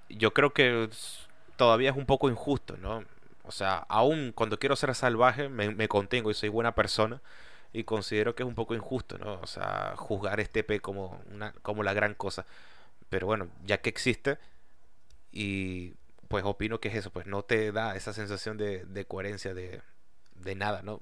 Yo 0.10 0.34
creo 0.34 0.53
que 0.53 0.86
es- 0.86 1.27
todavía 1.57 1.91
es 1.91 1.98
un 1.98 2.05
poco 2.07 2.29
injusto, 2.29 2.77
¿no? 2.77 3.03
O 3.43 3.51
sea, 3.51 3.86
aún 3.89 4.34
cuando 4.36 4.60
quiero 4.60 4.75
ser 4.75 4.96
salvaje, 4.96 5.50
me, 5.50 5.72
me 5.75 5.88
contengo 5.89 6.31
y 6.31 6.36
soy 6.36 6.50
buena 6.50 6.75
persona. 6.75 7.22
Y 7.77 7.84
considero 7.84 8.34
que 8.34 8.41
es 8.41 8.50
un 8.50 8.55
poco 8.55 8.74
injusto, 8.74 9.19
¿no? 9.19 9.39
O 9.39 9.46
sea, 9.46 9.93
juzgar 9.98 10.39
este 10.39 10.63
P 10.63 10.79
como, 10.79 11.22
una, 11.31 11.51
como 11.62 11.84
la 11.84 11.93
gran 11.93 12.15
cosa. 12.15 12.43
Pero 13.10 13.27
bueno, 13.27 13.50
ya 13.65 13.81
que 13.81 13.89
existe, 13.89 14.39
y 15.31 15.93
pues 16.27 16.43
opino 16.43 16.79
que 16.79 16.88
es 16.89 16.96
eso, 16.96 17.12
pues 17.12 17.27
no 17.27 17.43
te 17.43 17.72
da 17.72 17.96
esa 17.96 18.13
sensación 18.13 18.57
de, 18.57 18.86
de 18.86 19.05
coherencia 19.05 19.53
de, 19.53 19.84
de 20.38 20.55
nada, 20.55 20.81
¿no? 20.81 21.01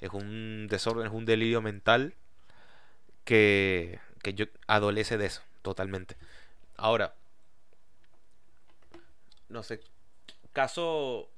Es 0.00 0.12
un 0.14 0.66
desorden, 0.70 1.06
es 1.06 1.12
un 1.12 1.26
delirio 1.26 1.60
mental 1.60 2.14
que, 3.24 4.00
que 4.22 4.32
yo 4.34 4.46
adolece 4.66 5.18
de 5.18 5.26
eso, 5.26 5.42
totalmente. 5.62 6.16
Ahora, 6.76 7.14
no 9.50 9.62
sé, 9.62 9.80
caso 10.52 11.28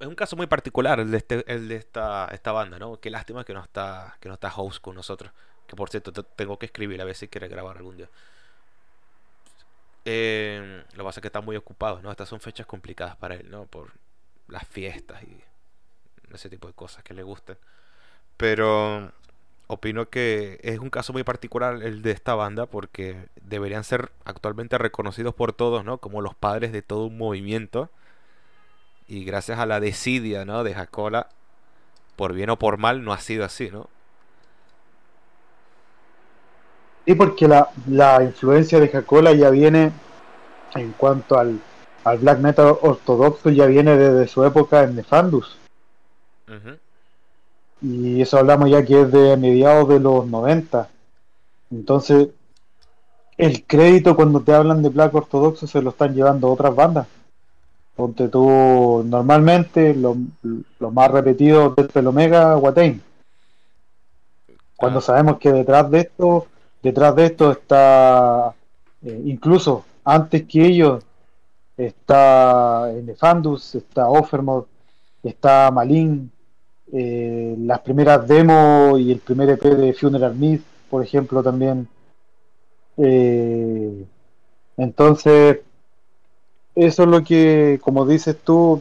es 0.00 0.06
un 0.06 0.14
caso 0.14 0.36
muy 0.36 0.46
particular 0.46 1.00
el 1.00 1.10
de 1.10 1.18
este, 1.18 1.44
el 1.52 1.68
de 1.68 1.76
esta, 1.76 2.26
banda, 2.52 2.78
¿no? 2.78 3.00
Qué 3.00 3.10
lástima 3.10 3.44
que 3.44 3.54
no 3.54 3.62
está 3.62 4.16
que 4.20 4.28
no 4.28 4.34
está 4.34 4.50
House 4.50 4.80
con 4.80 4.94
nosotros, 4.96 5.32
que 5.66 5.76
por 5.76 5.90
cierto 5.90 6.12
te- 6.12 6.22
tengo 6.24 6.58
que 6.58 6.66
escribir 6.66 7.00
a 7.00 7.04
ver 7.04 7.14
si 7.16 7.28
quiere 7.28 7.48
grabar 7.48 7.76
algún 7.78 7.96
día. 7.96 8.08
Eh, 10.04 10.82
lo 10.92 10.96
que 10.98 11.04
pasa 11.04 11.20
es 11.20 11.22
que 11.22 11.28
está 11.28 11.40
muy 11.40 11.56
ocupado, 11.56 12.00
¿no? 12.02 12.10
Estas 12.10 12.28
son 12.28 12.40
fechas 12.40 12.66
complicadas 12.66 13.16
para 13.16 13.34
él, 13.34 13.50
¿no? 13.50 13.66
Por 13.66 13.92
las 14.48 14.66
fiestas 14.66 15.22
y 15.22 15.42
ese 16.34 16.50
tipo 16.50 16.68
de 16.68 16.74
cosas 16.74 17.04
que 17.04 17.14
le 17.14 17.22
gustan. 17.22 17.58
Pero 18.36 19.12
opino 19.68 20.10
que 20.10 20.60
es 20.62 20.78
un 20.80 20.90
caso 20.90 21.12
muy 21.12 21.24
particular 21.24 21.82
el 21.82 22.02
de 22.02 22.12
esta 22.12 22.34
banda 22.34 22.66
porque 22.66 23.28
deberían 23.42 23.84
ser 23.84 24.12
actualmente 24.24 24.78
reconocidos 24.78 25.34
por 25.34 25.52
todos, 25.54 25.84
¿no? 25.84 25.98
Como 25.98 26.22
los 26.22 26.34
padres 26.34 26.72
de 26.72 26.82
todo 26.82 27.06
un 27.06 27.18
movimiento. 27.18 27.90
Y 29.10 29.24
gracias 29.24 29.58
a 29.58 29.66
la 29.66 29.80
desidia, 29.80 30.44
¿no? 30.44 30.62
De 30.62 30.72
Jacola, 30.72 31.26
por 32.14 32.32
bien 32.32 32.48
o 32.48 32.60
por 32.60 32.78
mal, 32.78 33.02
no 33.02 33.12
ha 33.12 33.18
sido 33.18 33.44
así, 33.44 33.68
¿no? 33.68 33.88
Sí, 37.04 37.16
porque 37.16 37.48
la, 37.48 37.70
la 37.88 38.22
influencia 38.22 38.78
de 38.78 38.86
Jacola 38.86 39.32
ya 39.32 39.50
viene 39.50 39.90
en 40.76 40.92
cuanto 40.92 41.36
al, 41.36 41.58
al 42.04 42.18
black 42.18 42.38
metal 42.38 42.78
ortodoxo, 42.82 43.50
ya 43.50 43.66
viene 43.66 43.96
desde 43.96 44.28
su 44.28 44.44
época 44.44 44.84
en 44.84 44.94
Nefandus. 44.94 45.58
Y 47.82 48.22
eso 48.22 48.38
hablamos 48.38 48.70
ya 48.70 48.84
que 48.84 49.00
es 49.00 49.10
de 49.10 49.36
mediados 49.36 49.88
de 49.88 49.98
los 49.98 50.24
90. 50.24 50.88
Entonces, 51.72 52.28
el 53.36 53.64
crédito 53.66 54.14
cuando 54.14 54.40
te 54.40 54.52
hablan 54.52 54.84
de 54.84 54.88
black 54.90 55.12
ortodoxo 55.12 55.66
se 55.66 55.82
lo 55.82 55.90
están 55.90 56.14
llevando 56.14 56.48
otras 56.48 56.76
bandas. 56.76 57.08
Ponte 57.94 58.28
tú, 58.28 59.04
normalmente 59.06 59.94
lo, 59.94 60.16
lo 60.78 60.90
más 60.90 61.10
repetido 61.10 61.74
es 61.76 61.94
el 61.94 62.06
Omega 62.06 62.56
Watain. 62.56 63.02
Cuando 64.76 64.98
Ah, 65.00 65.02
sabemos 65.02 65.38
que 65.38 65.52
detrás 65.52 65.90
de 65.90 66.00
esto, 66.00 66.46
detrás 66.82 67.14
de 67.14 67.26
esto 67.26 67.52
está, 67.52 68.54
eh, 69.02 69.22
incluso 69.26 69.84
antes 70.04 70.44
que 70.46 70.64
ellos, 70.66 71.04
está 71.76 72.90
Nefandus, 73.04 73.74
está 73.74 74.08
Offermod, 74.08 74.64
está 75.22 75.70
Malin, 75.70 76.30
eh, 76.92 77.54
las 77.58 77.80
primeras 77.80 78.26
demos 78.26 78.98
y 79.00 79.12
el 79.12 79.20
primer 79.20 79.50
EP 79.50 79.62
de 79.76 79.92
Funeral 79.94 80.34
Myth, 80.34 80.62
por 80.90 81.02
ejemplo, 81.02 81.42
también. 81.42 81.88
Eh, 82.96 84.04
entonces, 84.76 85.60
eso 86.74 87.02
es 87.04 87.08
lo 87.08 87.22
que, 87.24 87.78
como 87.82 88.06
dices 88.06 88.36
tú, 88.44 88.80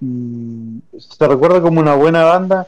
mm, 0.00 0.78
se 0.98 1.28
recuerda 1.28 1.60
como 1.62 1.80
una 1.80 1.94
buena 1.94 2.24
banda, 2.24 2.66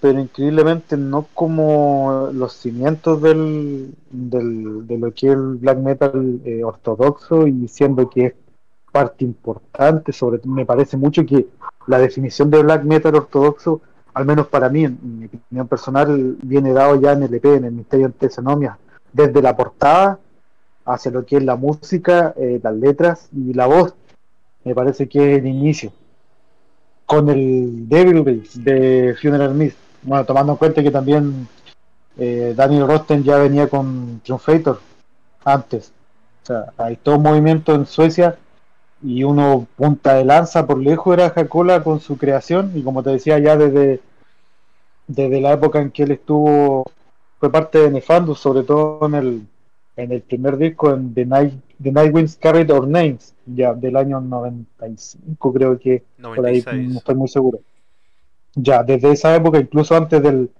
pero 0.00 0.20
increíblemente 0.20 0.96
no 0.96 1.26
como 1.34 2.30
los 2.32 2.54
cimientos 2.54 3.22
del, 3.22 3.94
del- 4.10 4.86
de 4.86 4.98
lo 4.98 5.12
que 5.12 5.28
es 5.28 5.32
el 5.34 5.56
black 5.56 5.78
metal 5.78 6.40
eh, 6.44 6.62
ortodoxo 6.64 7.46
y 7.46 7.68
siendo 7.68 8.08
que 8.10 8.26
es 8.26 8.34
parte 8.92 9.24
importante, 9.24 10.12
sobre 10.12 10.40
me 10.44 10.66
parece 10.66 10.96
mucho 10.96 11.24
que 11.26 11.48
la 11.86 11.98
definición 11.98 12.50
de 12.50 12.62
black 12.62 12.84
metal 12.84 13.14
ortodoxo, 13.16 13.80
al 14.14 14.26
menos 14.26 14.46
para 14.48 14.68
mí, 14.68 14.84
en, 14.84 14.98
mi 15.20 15.26
opinión 15.26 15.68
personal, 15.68 16.36
viene 16.42 16.72
dado 16.72 17.00
ya 17.00 17.12
en 17.12 17.24
el 17.24 17.34
EP, 17.34 17.56
en 17.56 17.64
el 17.64 17.72
Misterio 17.72 18.10
Tesanomia, 18.12 18.78
desde 19.12 19.42
la 19.42 19.56
portada 19.56 20.18
hacia 20.84 21.10
lo 21.10 21.24
que 21.24 21.36
es 21.36 21.44
la 21.44 21.56
música, 21.56 22.34
eh, 22.36 22.60
las 22.62 22.74
letras 22.74 23.28
y 23.32 23.54
la 23.54 23.66
voz, 23.66 23.94
me 24.64 24.74
parece 24.74 25.08
que 25.08 25.32
es 25.32 25.38
el 25.38 25.46
inicio 25.46 25.92
con 27.06 27.28
el 27.28 27.88
Devil 27.88 28.24
Race 28.24 28.58
de 28.58 29.14
Funeral 29.20 29.54
Mist. 29.54 29.76
Bueno, 30.02 30.24
tomando 30.24 30.52
en 30.52 30.58
cuenta 30.58 30.82
que 30.82 30.90
también 30.90 31.48
eh, 32.18 32.54
Daniel 32.56 32.86
Rosten 32.86 33.22
ya 33.22 33.38
venía 33.38 33.68
con 33.68 34.20
Triumphator 34.24 34.80
antes. 35.44 35.92
O 36.42 36.46
sea, 36.46 36.72
hay 36.78 36.96
todo 36.96 37.16
un 37.16 37.22
movimiento 37.22 37.74
en 37.74 37.86
Suecia 37.86 38.36
y 39.02 39.22
uno 39.24 39.66
punta 39.76 40.14
de 40.14 40.24
lanza 40.24 40.66
por 40.66 40.78
lejos 40.78 41.14
era 41.14 41.30
Jacola 41.30 41.82
con 41.82 42.00
su 42.00 42.16
creación 42.16 42.72
y 42.74 42.82
como 42.82 43.02
te 43.02 43.10
decía 43.10 43.38
ya 43.38 43.56
desde, 43.56 44.00
desde 45.06 45.40
la 45.40 45.52
época 45.52 45.80
en 45.80 45.90
que 45.90 46.04
él 46.04 46.12
estuvo, 46.12 46.84
fue 47.38 47.50
parte 47.52 47.78
de 47.78 47.90
Nefandus, 47.90 48.40
sobre 48.40 48.62
todo 48.62 49.06
en 49.06 49.14
el, 49.14 49.46
en 49.96 50.12
el 50.12 50.22
primer 50.22 50.56
disco 50.56 50.92
en 50.92 51.14
The 51.14 51.24
Night, 51.24 51.54
The 51.82 51.92
Night 51.92 52.14
Winds 52.14 52.36
Carried 52.36 52.70
Our 52.70 52.88
Names, 52.88 53.34
ya 53.46 53.74
del 53.74 53.96
año 53.96 54.20
95 54.20 55.52
creo 55.52 55.78
que 55.78 56.02
por 56.20 56.46
ahí 56.46 56.62
no 56.62 56.72
96. 56.72 56.96
estoy 56.96 57.14
muy 57.14 57.28
seguro. 57.28 57.60
Ya, 58.54 58.82
desde 58.82 59.12
esa 59.12 59.34
época, 59.34 59.58
incluso 59.58 59.96
antes 59.96 60.22
del, 60.22 60.50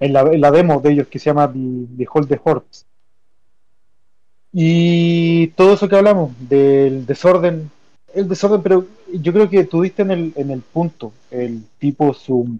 en 0.00 0.12
la, 0.12 0.20
en 0.22 0.40
la 0.40 0.50
demo 0.50 0.80
de 0.80 0.92
ellos 0.92 1.08
que 1.08 1.18
se 1.18 1.26
llama 1.26 1.52
The, 1.52 1.86
The 1.96 2.06
Hold 2.12 2.28
the. 2.28 2.40
Y 4.54 5.48
todo 5.48 5.74
eso 5.74 5.88
que 5.88 5.96
hablamos, 5.96 6.32
del 6.48 7.06
desorden, 7.06 7.70
el 8.14 8.28
desorden, 8.28 8.62
pero 8.62 8.86
yo 9.12 9.32
creo 9.32 9.48
que 9.48 9.64
tú 9.64 9.82
diste 9.82 10.02
en 10.02 10.10
el, 10.10 10.32
en 10.36 10.50
el 10.50 10.60
punto, 10.60 11.12
el 11.30 11.62
tipo, 11.78 12.12
su, 12.12 12.58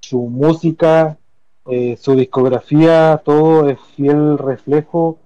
su 0.00 0.20
música 0.20 1.18
eh, 1.66 1.96
su 1.98 2.14
discografía, 2.14 3.22
todo 3.24 3.70
es 3.70 3.78
fiel 3.96 4.36
reflejo 4.36 5.18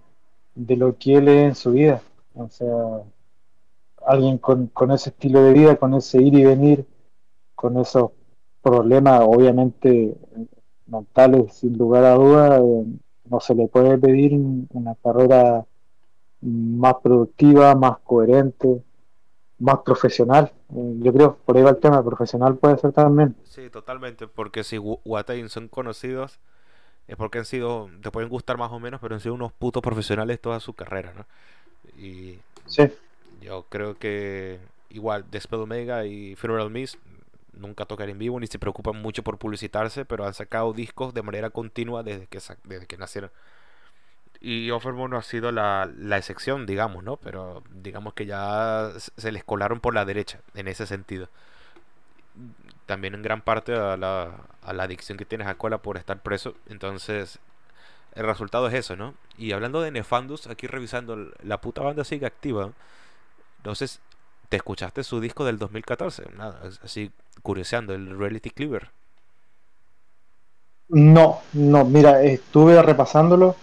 de 0.58 0.76
lo 0.76 0.98
que 0.98 1.16
él 1.16 1.28
es 1.28 1.44
en 1.44 1.54
su 1.54 1.72
vida. 1.72 2.02
O 2.34 2.48
sea, 2.48 3.02
alguien 4.06 4.38
con, 4.38 4.66
con 4.68 4.90
ese 4.90 5.10
estilo 5.10 5.42
de 5.42 5.52
vida, 5.52 5.76
con 5.76 5.94
ese 5.94 6.20
ir 6.20 6.34
y 6.34 6.44
venir, 6.44 6.86
con 7.54 7.78
esos 7.78 8.10
problemas 8.60 9.22
obviamente 9.24 10.16
mentales, 10.86 11.54
sin 11.54 11.78
lugar 11.78 12.04
a 12.04 12.14
dudas, 12.14 12.60
eh, 12.60 12.84
no 13.30 13.40
se 13.40 13.54
le 13.54 13.68
puede 13.68 13.98
pedir 13.98 14.32
una 14.70 14.94
carrera 14.96 15.64
más 16.40 16.94
productiva, 17.02 17.74
más 17.74 17.98
coherente, 17.98 18.82
más 19.58 19.78
profesional. 19.80 20.52
Eh, 20.74 20.94
yo 21.00 21.12
creo, 21.12 21.36
por 21.44 21.56
ahí 21.56 21.62
va 21.62 21.70
el 21.70 21.78
tema, 21.78 22.04
profesional 22.04 22.56
puede 22.56 22.78
ser 22.78 22.92
también. 22.92 23.36
Sí, 23.44 23.70
totalmente, 23.70 24.26
porque 24.26 24.64
si 24.64 24.78
Watain 24.78 25.48
son 25.50 25.68
conocidos, 25.68 26.40
es 27.08 27.16
porque 27.16 27.38
han 27.38 27.46
sido, 27.46 27.90
te 28.02 28.10
pueden 28.10 28.28
gustar 28.28 28.58
más 28.58 28.70
o 28.70 28.78
menos, 28.78 29.00
pero 29.00 29.14
han 29.14 29.20
sido 29.20 29.34
unos 29.34 29.52
putos 29.52 29.82
profesionales 29.82 30.40
toda 30.40 30.60
su 30.60 30.74
carrera, 30.74 31.14
¿no? 31.14 31.26
Y 32.00 32.38
sí. 32.66 32.92
yo 33.40 33.64
creo 33.70 33.98
que 33.98 34.60
igual 34.90 35.24
Desped 35.30 35.58
Omega 35.58 36.04
y 36.04 36.36
Funeral 36.36 36.70
Mist 36.70 36.96
nunca 37.54 37.86
tocan 37.86 38.08
en 38.10 38.18
vivo 38.18 38.38
ni 38.38 38.46
se 38.46 38.58
preocupan 38.58 39.00
mucho 39.00 39.22
por 39.22 39.38
publicitarse, 39.38 40.04
pero 40.04 40.26
han 40.26 40.34
sacado 40.34 40.72
discos 40.74 41.14
de 41.14 41.22
manera 41.22 41.50
continua 41.50 42.02
desde 42.02 42.26
que, 42.26 42.40
desde 42.64 42.86
que 42.86 42.98
nacieron. 42.98 43.30
Y 44.40 44.70
Offermore 44.70 45.16
ha 45.16 45.22
sido 45.22 45.50
la, 45.50 45.90
la, 45.96 46.16
excepción, 46.16 46.64
digamos, 46.64 47.02
¿no? 47.02 47.16
Pero 47.16 47.64
digamos 47.72 48.14
que 48.14 48.24
ya 48.26 48.92
se 49.16 49.32
les 49.32 49.42
colaron 49.42 49.80
por 49.80 49.94
la 49.94 50.04
derecha, 50.04 50.40
en 50.54 50.68
ese 50.68 50.86
sentido. 50.86 51.28
También 52.88 53.14
en 53.14 53.20
gran 53.20 53.42
parte 53.42 53.74
a 53.74 53.98
la, 53.98 54.46
adicción 54.62 55.18
que 55.18 55.26
tienes 55.26 55.46
a 55.46 55.56
cola 55.56 55.76
por 55.76 55.98
estar 55.98 56.22
preso. 56.22 56.54
Entonces, 56.70 57.38
el 58.14 58.24
resultado 58.24 58.66
es 58.66 58.72
eso, 58.72 58.96
¿no? 58.96 59.12
Y 59.36 59.52
hablando 59.52 59.82
de 59.82 59.90
Nefandus, 59.90 60.46
aquí 60.46 60.66
revisando, 60.66 61.30
la 61.42 61.60
puta 61.60 61.82
banda 61.82 62.02
sigue 62.02 62.24
activa. 62.24 62.72
Entonces, 63.58 64.00
¿te 64.48 64.56
escuchaste 64.56 65.04
su 65.04 65.20
disco 65.20 65.44
del 65.44 65.58
2014? 65.58 66.30
Nada, 66.38 66.62
así 66.82 67.12
curioseando, 67.42 67.92
el 67.92 68.18
Reality 68.18 68.48
Cleaver. 68.48 68.88
No, 70.88 71.42
no, 71.52 71.84
mira, 71.84 72.22
estuve 72.22 72.80
repasándolo 72.80 73.54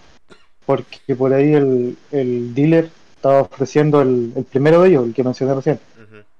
porque 0.66 1.16
por 1.16 1.34
ahí 1.34 1.52
el, 1.52 1.98
el 2.12 2.54
dealer 2.54 2.90
estaba 3.16 3.40
ofreciendo 3.40 4.00
el, 4.02 4.32
el, 4.36 4.44
primero 4.44 4.82
de 4.82 4.90
ellos, 4.90 5.06
el 5.06 5.14
que 5.14 5.24
mencioné 5.24 5.52
recién. 5.52 5.80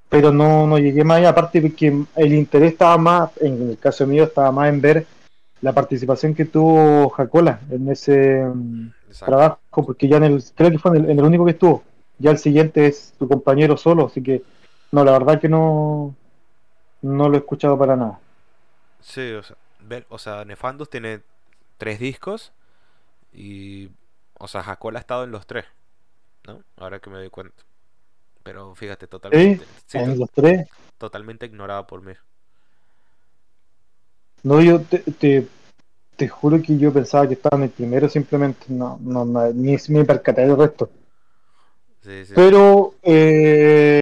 Pero 0.09 0.33
no, 0.33 0.67
no 0.67 0.79
llegué 0.79 1.05
más 1.05 1.19
allá, 1.19 1.31
aparte 1.31 1.61
porque 1.61 2.05
el 2.15 2.33
interés 2.33 2.73
estaba 2.73 2.97
más, 2.97 3.31
en 3.41 3.71
el 3.71 3.79
caso 3.79 4.07
mío, 4.07 4.25
estaba 4.25 4.53
más 4.53 4.69
en 4.69 4.81
ver 4.81 5.07
la 5.61 5.73
participación 5.73 6.35
que 6.35 6.45
tuvo 6.45 7.09
Jacola 7.11 7.61
en 7.71 7.89
ese 7.91 8.45
mm, 8.45 8.91
trabajo, 9.19 9.59
porque 9.71 10.09
ya 10.09 10.19
en 10.19 10.25
el, 10.25 10.45
creo 10.55 10.71
que 10.71 10.79
fue 10.79 10.97
en 10.97 11.11
el, 11.11 11.25
único 11.25 11.45
que 11.45 11.53
estuvo. 11.53 11.83
Ya 12.19 12.31
el 12.31 12.39
siguiente 12.39 12.87
es 12.87 13.15
tu 13.19 13.29
compañero 13.29 13.77
solo, 13.77 14.07
así 14.07 14.23
que 14.23 14.43
no, 14.93 15.05
la 15.05 15.13
verdad 15.13 15.41
que 15.41 15.49
no, 15.49 16.15
no 17.03 17.29
lo 17.29 17.35
he 17.35 17.39
escuchado 17.39 17.79
para 17.79 17.97
nada. 17.97 18.19
Sí, 19.01 19.33
o 19.33 19.43
sea, 19.43 19.57
o 20.09 20.19
sea 20.19 20.45
Nefandos 20.45 20.89
tiene 20.89 21.21
tres 21.79 21.99
discos 21.99 22.53
y 23.33 23.91
o 24.39 24.49
sea, 24.49 24.63
Jacola 24.63 24.99
ha 24.99 25.01
estado 25.01 25.25
en 25.25 25.31
los 25.31 25.47
tres, 25.47 25.65
¿no? 26.47 26.63
Ahora 26.77 27.01
que 27.01 27.11
me 27.11 27.17
doy 27.17 27.31
cuenta. 27.31 27.63
Pero 28.47 28.77
fíjate, 28.77 29.09
totalmente. 29.09 29.67
Sí, 29.87 29.99
en 29.99 30.17
los 30.21 30.31
tres. 30.31 30.69
Totalmente 30.99 31.47
ignorada 31.47 31.85
por 31.85 32.01
mí. 32.01 32.13
No, 34.45 34.63
yo 34.63 34.83
te, 34.83 35.01
te, 35.01 35.49
te, 36.15 36.29
juro 36.29 36.63
que 36.63 36.79
yo 36.79 36.93
pensaba 36.93 37.27
que 37.27 37.35
estaba 37.35 37.57
en 37.57 37.65
el 37.65 37.71
primero, 37.71 38.09
simplemente 38.09 38.67
no, 38.69 39.01
no, 39.03 39.25
ni 39.53 39.77
me 39.89 40.05
percaté 40.05 40.43
del 40.43 40.57
resto. 40.57 40.89
Sí, 42.05 42.25
sí. 42.25 42.33
Pero 42.37 42.95
eh, 43.03 44.01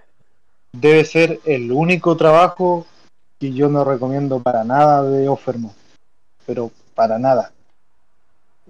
debe 0.72 1.06
ser 1.06 1.40
el 1.46 1.72
único 1.72 2.14
trabajo 2.14 2.86
que 3.40 3.50
yo 3.50 3.70
no 3.70 3.82
recomiendo 3.82 4.40
para 4.40 4.62
nada 4.62 5.04
de 5.04 5.26
Offermo. 5.26 5.74
Pero 6.44 6.70
para 6.94 7.18
nada. 7.18 7.50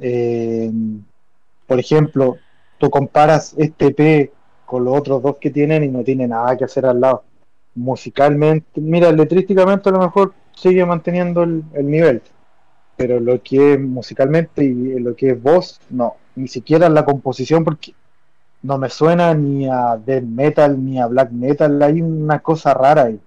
Eh, 0.00 0.70
por 1.66 1.80
ejemplo, 1.80 2.38
tú 2.78 2.88
comparas 2.90 3.54
este 3.58 3.90
P 3.90 4.32
con 4.74 4.84
los 4.84 4.98
otros 4.98 5.22
dos 5.22 5.36
que 5.40 5.50
tienen 5.50 5.84
y 5.84 5.88
no 5.88 6.02
tiene 6.02 6.26
nada 6.26 6.56
que 6.56 6.64
hacer 6.64 6.84
al 6.84 7.00
lado. 7.00 7.22
Musicalmente, 7.76 8.80
mira, 8.80 9.12
letrísticamente 9.12 9.88
a 9.88 9.92
lo 9.92 10.00
mejor 10.00 10.34
sigue 10.52 10.84
manteniendo 10.84 11.44
el, 11.44 11.62
nivel, 11.88 12.20
pero 12.96 13.20
lo 13.20 13.40
que 13.40 13.74
es 13.74 13.80
musicalmente 13.80 14.64
y 14.64 14.98
lo 14.98 15.14
que 15.14 15.30
es 15.30 15.40
voz, 15.40 15.80
no, 15.90 16.16
ni 16.34 16.48
siquiera 16.48 16.88
la 16.88 17.04
composición, 17.04 17.62
porque 17.62 17.94
no 18.62 18.76
me 18.76 18.90
suena 18.90 19.32
ni 19.32 19.68
a 19.68 19.96
death 19.96 20.24
metal 20.24 20.84
ni 20.84 20.98
a 20.98 21.06
black 21.06 21.30
metal, 21.30 21.80
hay 21.80 22.02
una 22.02 22.40
cosa 22.40 22.74
rara 22.74 23.04
ahí. 23.04 23.20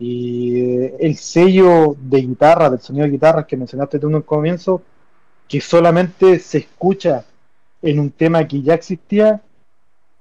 Y 0.00 0.64
el 0.98 1.14
sello 1.14 1.94
de 1.96 2.22
guitarra, 2.22 2.70
del 2.70 2.80
sonido 2.80 3.04
de 3.04 3.12
guitarra 3.12 3.46
que 3.46 3.56
mencionaste 3.56 4.00
tú 4.00 4.08
en 4.08 4.16
un 4.16 4.22
comienzo, 4.22 4.82
que 5.46 5.60
solamente 5.60 6.40
se 6.40 6.58
escucha 6.58 7.24
en 7.82 8.00
un 8.00 8.10
tema 8.10 8.48
que 8.48 8.62
ya 8.62 8.74
existía, 8.74 9.42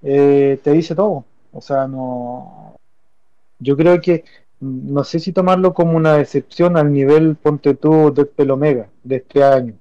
eh, 0.01 0.59
te 0.63 0.71
dice 0.71 0.95
todo. 0.95 1.25
O 1.51 1.61
sea, 1.61 1.87
no. 1.87 2.75
Yo 3.59 3.75
creo 3.75 3.99
que 4.01 4.23
no 4.59 5.03
sé 5.03 5.19
si 5.19 5.31
tomarlo 5.31 5.73
como 5.73 5.97
una 5.97 6.15
decepción 6.15 6.77
al 6.77 6.91
nivel, 6.91 7.35
ponte 7.35 7.75
tú, 7.75 8.13
de 8.13 8.25
Pelomega 8.25 8.89
de 9.03 9.17
este 9.17 9.43
año. 9.43 9.73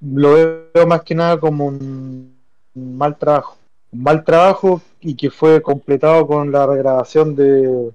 Lo 0.00 0.32
veo 0.32 0.86
más 0.86 1.02
que 1.02 1.14
nada 1.14 1.38
como 1.38 1.66
un, 1.66 2.36
mal 2.74 3.16
trabajo. 3.16 3.56
Un 3.92 4.02
mal 4.02 4.24
trabajo 4.24 4.80
y 5.00 5.16
que 5.16 5.30
fue 5.30 5.62
completado 5.62 6.26
con 6.26 6.52
la 6.52 6.66
regrabación 6.66 7.34
de, 7.36 7.92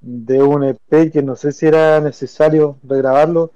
de 0.00 0.42
un 0.42 0.64
EP 0.64 1.10
que 1.12 1.22
no 1.22 1.36
sé 1.36 1.52
si 1.52 1.66
era 1.66 2.00
necesario 2.00 2.78
regrabarlo 2.84 3.52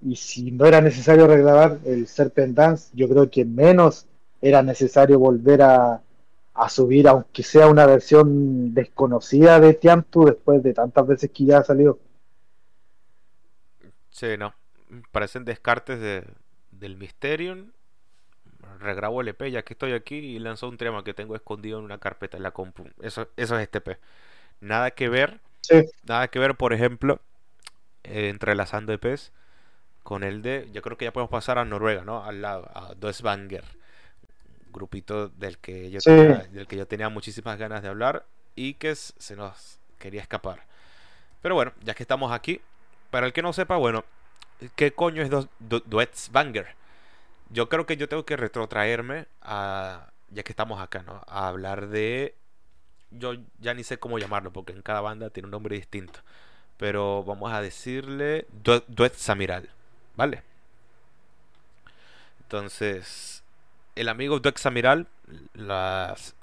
y 0.00 0.16
si 0.16 0.50
no 0.50 0.66
era 0.66 0.80
necesario 0.80 1.26
regrabar 1.26 1.78
el 1.84 2.06
Serpent 2.06 2.56
Dance, 2.56 2.90
yo 2.94 3.08
creo 3.08 3.30
que 3.30 3.44
menos 3.44 4.06
era 4.40 4.62
necesario 4.62 5.18
volver 5.18 5.62
a, 5.62 6.02
a 6.54 6.68
subir, 6.68 7.08
aunque 7.08 7.42
sea 7.42 7.66
una 7.68 7.86
versión 7.86 8.74
desconocida 8.74 9.58
de 9.60 9.74
Tiantu 9.74 10.26
después 10.26 10.62
de 10.62 10.74
tantas 10.74 11.06
veces 11.06 11.30
que 11.30 11.46
ya 11.46 11.58
ha 11.58 11.64
salido. 11.64 11.98
Sí, 14.10 14.36
no. 14.38 14.54
Parecen 15.10 15.44
descartes 15.44 15.98
de, 16.00 16.24
del 16.70 16.96
Mysterium. 16.96 17.72
Regrabo 18.78 19.20
el 19.20 19.28
EP 19.28 19.50
ya 19.50 19.62
que 19.62 19.74
estoy 19.74 19.92
aquí 19.92 20.16
y 20.16 20.38
lanzó 20.38 20.68
un 20.68 20.76
tema 20.76 21.04
que 21.04 21.14
tengo 21.14 21.36
escondido 21.36 21.78
en 21.78 21.84
una 21.84 21.98
carpeta 21.98 22.36
en 22.36 22.42
la 22.42 22.50
compu. 22.50 22.84
Eso, 23.00 23.28
eso 23.36 23.56
es 23.56 23.62
este 23.62 23.78
EP. 23.78 23.98
Nada 24.60 24.90
que 24.90 25.08
ver. 25.08 25.40
Nada 26.04 26.28
que 26.28 26.38
ver, 26.38 26.56
por 26.56 26.72
ejemplo, 26.72 27.20
eh, 28.04 28.28
entrelazando 28.28 28.92
EPs 28.92 29.32
con 30.02 30.24
el 30.24 30.42
de, 30.42 30.68
yo 30.72 30.82
creo 30.82 30.96
que 30.96 31.04
ya 31.04 31.12
podemos 31.12 31.30
pasar 31.30 31.58
a 31.58 31.64
Noruega, 31.64 32.04
¿no? 32.04 32.24
Al 32.24 32.42
lado, 32.42 32.68
a 32.74 32.94
Doesbanger, 32.94 33.64
grupito 34.72 35.28
del 35.28 35.58
que 35.58 35.90
yo 35.90 36.00
tenía, 36.00 36.38
del 36.50 36.66
que 36.66 36.76
yo 36.76 36.86
tenía 36.86 37.08
muchísimas 37.08 37.58
ganas 37.58 37.82
de 37.82 37.88
hablar 37.88 38.24
y 38.54 38.74
que 38.74 38.94
se 38.94 39.36
nos 39.36 39.78
quería 39.98 40.22
escapar. 40.22 40.64
Pero 41.42 41.54
bueno, 41.54 41.72
ya 41.82 41.94
que 41.94 42.02
estamos 42.02 42.32
aquí, 42.32 42.60
para 43.10 43.26
el 43.26 43.32
que 43.32 43.42
no 43.42 43.52
sepa, 43.52 43.76
bueno, 43.76 44.04
¿qué 44.76 44.92
coño 44.92 45.22
es 45.22 45.30
Doesbanger? 45.58 46.74
Yo 47.50 47.68
creo 47.68 47.84
que 47.86 47.96
yo 47.96 48.08
tengo 48.08 48.24
que 48.24 48.36
retrotraerme 48.36 49.26
a, 49.42 50.10
ya 50.30 50.42
que 50.42 50.52
estamos 50.52 50.80
acá, 50.80 51.02
¿no? 51.02 51.22
A 51.26 51.48
hablar 51.48 51.88
de, 51.88 52.34
yo 53.10 53.34
ya 53.58 53.74
ni 53.74 53.84
sé 53.84 53.98
cómo 53.98 54.18
llamarlo, 54.18 54.52
porque 54.52 54.72
en 54.72 54.82
cada 54.82 55.00
banda 55.00 55.30
tiene 55.30 55.46
un 55.46 55.50
nombre 55.50 55.76
distinto. 55.76 56.20
Pero 56.78 57.22
vamos 57.24 57.52
a 57.52 57.60
decirle 57.60 58.46
Duet 58.88 59.14
Samiral. 59.14 59.68
¿Vale? 60.16 60.42
Entonces, 62.40 63.41
el 63.94 64.08
amigo 64.08 64.40
Dex 64.40 64.66
Amiral, 64.66 65.06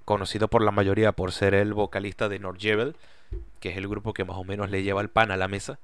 conocido 0.05 0.47
por 0.47 0.63
la 0.63 0.71
mayoría 0.71 1.11
por 1.11 1.31
ser 1.31 1.53
el 1.53 1.73
vocalista 1.73 2.29
de 2.29 2.39
Norjebel, 2.39 2.95
que 3.59 3.69
es 3.69 3.77
el 3.77 3.87
grupo 3.87 4.13
que 4.13 4.25
más 4.25 4.37
o 4.37 4.43
menos 4.43 4.69
le 4.69 4.83
lleva 4.83 5.01
el 5.01 5.09
pan 5.09 5.31
a 5.31 5.37
la 5.37 5.47
mesa, 5.47 5.79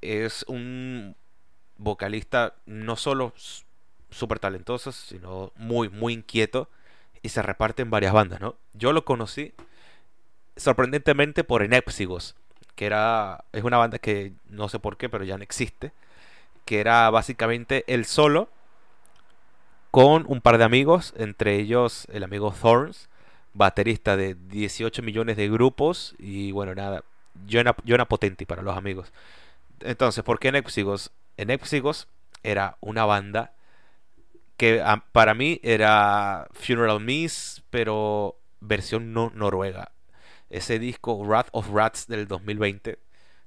es 0.00 0.44
un 0.48 1.16
vocalista 1.76 2.54
no 2.66 2.96
solo 2.96 3.32
súper 4.10 4.38
talentoso, 4.38 4.92
sino 4.92 5.52
muy, 5.56 5.88
muy 5.88 6.12
inquieto 6.12 6.68
y 7.22 7.30
se 7.30 7.42
reparte 7.42 7.82
en 7.82 7.90
varias 7.90 8.12
bandas, 8.12 8.40
¿no? 8.40 8.56
Yo 8.74 8.92
lo 8.92 9.04
conocí 9.04 9.52
sorprendentemente 10.56 11.44
por 11.44 11.62
Enepsigos, 11.62 12.36
que 12.74 12.86
era, 12.86 13.44
es 13.52 13.64
una 13.64 13.76
banda 13.76 13.98
que 13.98 14.32
no 14.48 14.68
sé 14.68 14.78
por 14.78 14.96
qué, 14.96 15.08
pero 15.08 15.24
ya 15.24 15.36
no 15.36 15.42
existe 15.42 15.92
que 16.68 16.80
era 16.80 17.08
básicamente 17.08 17.82
el 17.86 18.04
solo 18.04 18.50
con 19.90 20.24
un 20.28 20.40
par 20.40 20.58
de 20.58 20.64
amigos, 20.64 21.14
entre 21.16 21.56
ellos 21.56 22.06
el 22.12 22.24
amigo 22.24 22.52
Thorns, 22.52 23.08
baterista 23.54 24.16
de 24.16 24.34
18 24.34 25.02
millones 25.02 25.36
de 25.36 25.48
grupos 25.48 26.14
y 26.18 26.52
bueno, 26.52 26.74
nada, 26.74 27.04
Jonah, 27.48 28.04
Potenti 28.04 28.44
para 28.44 28.62
los 28.62 28.76
amigos. 28.76 29.12
Entonces, 29.80 30.24
¿por 30.24 30.38
qué 30.38 30.52
Nepsigos? 30.52 31.12
en 31.38 31.50
Exigos 31.50 32.08
era 32.42 32.76
una 32.80 33.06
banda 33.06 33.54
que 34.58 34.82
ah, 34.82 35.04
para 35.12 35.34
mí 35.34 35.60
era 35.62 36.48
Funeral 36.52 37.00
Miss, 37.00 37.62
pero 37.70 38.36
versión 38.60 39.12
no 39.14 39.30
noruega. 39.34 39.92
Ese 40.50 40.78
disco 40.78 41.16
Wrath 41.16 41.48
of 41.52 41.70
Rats 41.72 42.08
del 42.08 42.26
2020 42.26 42.98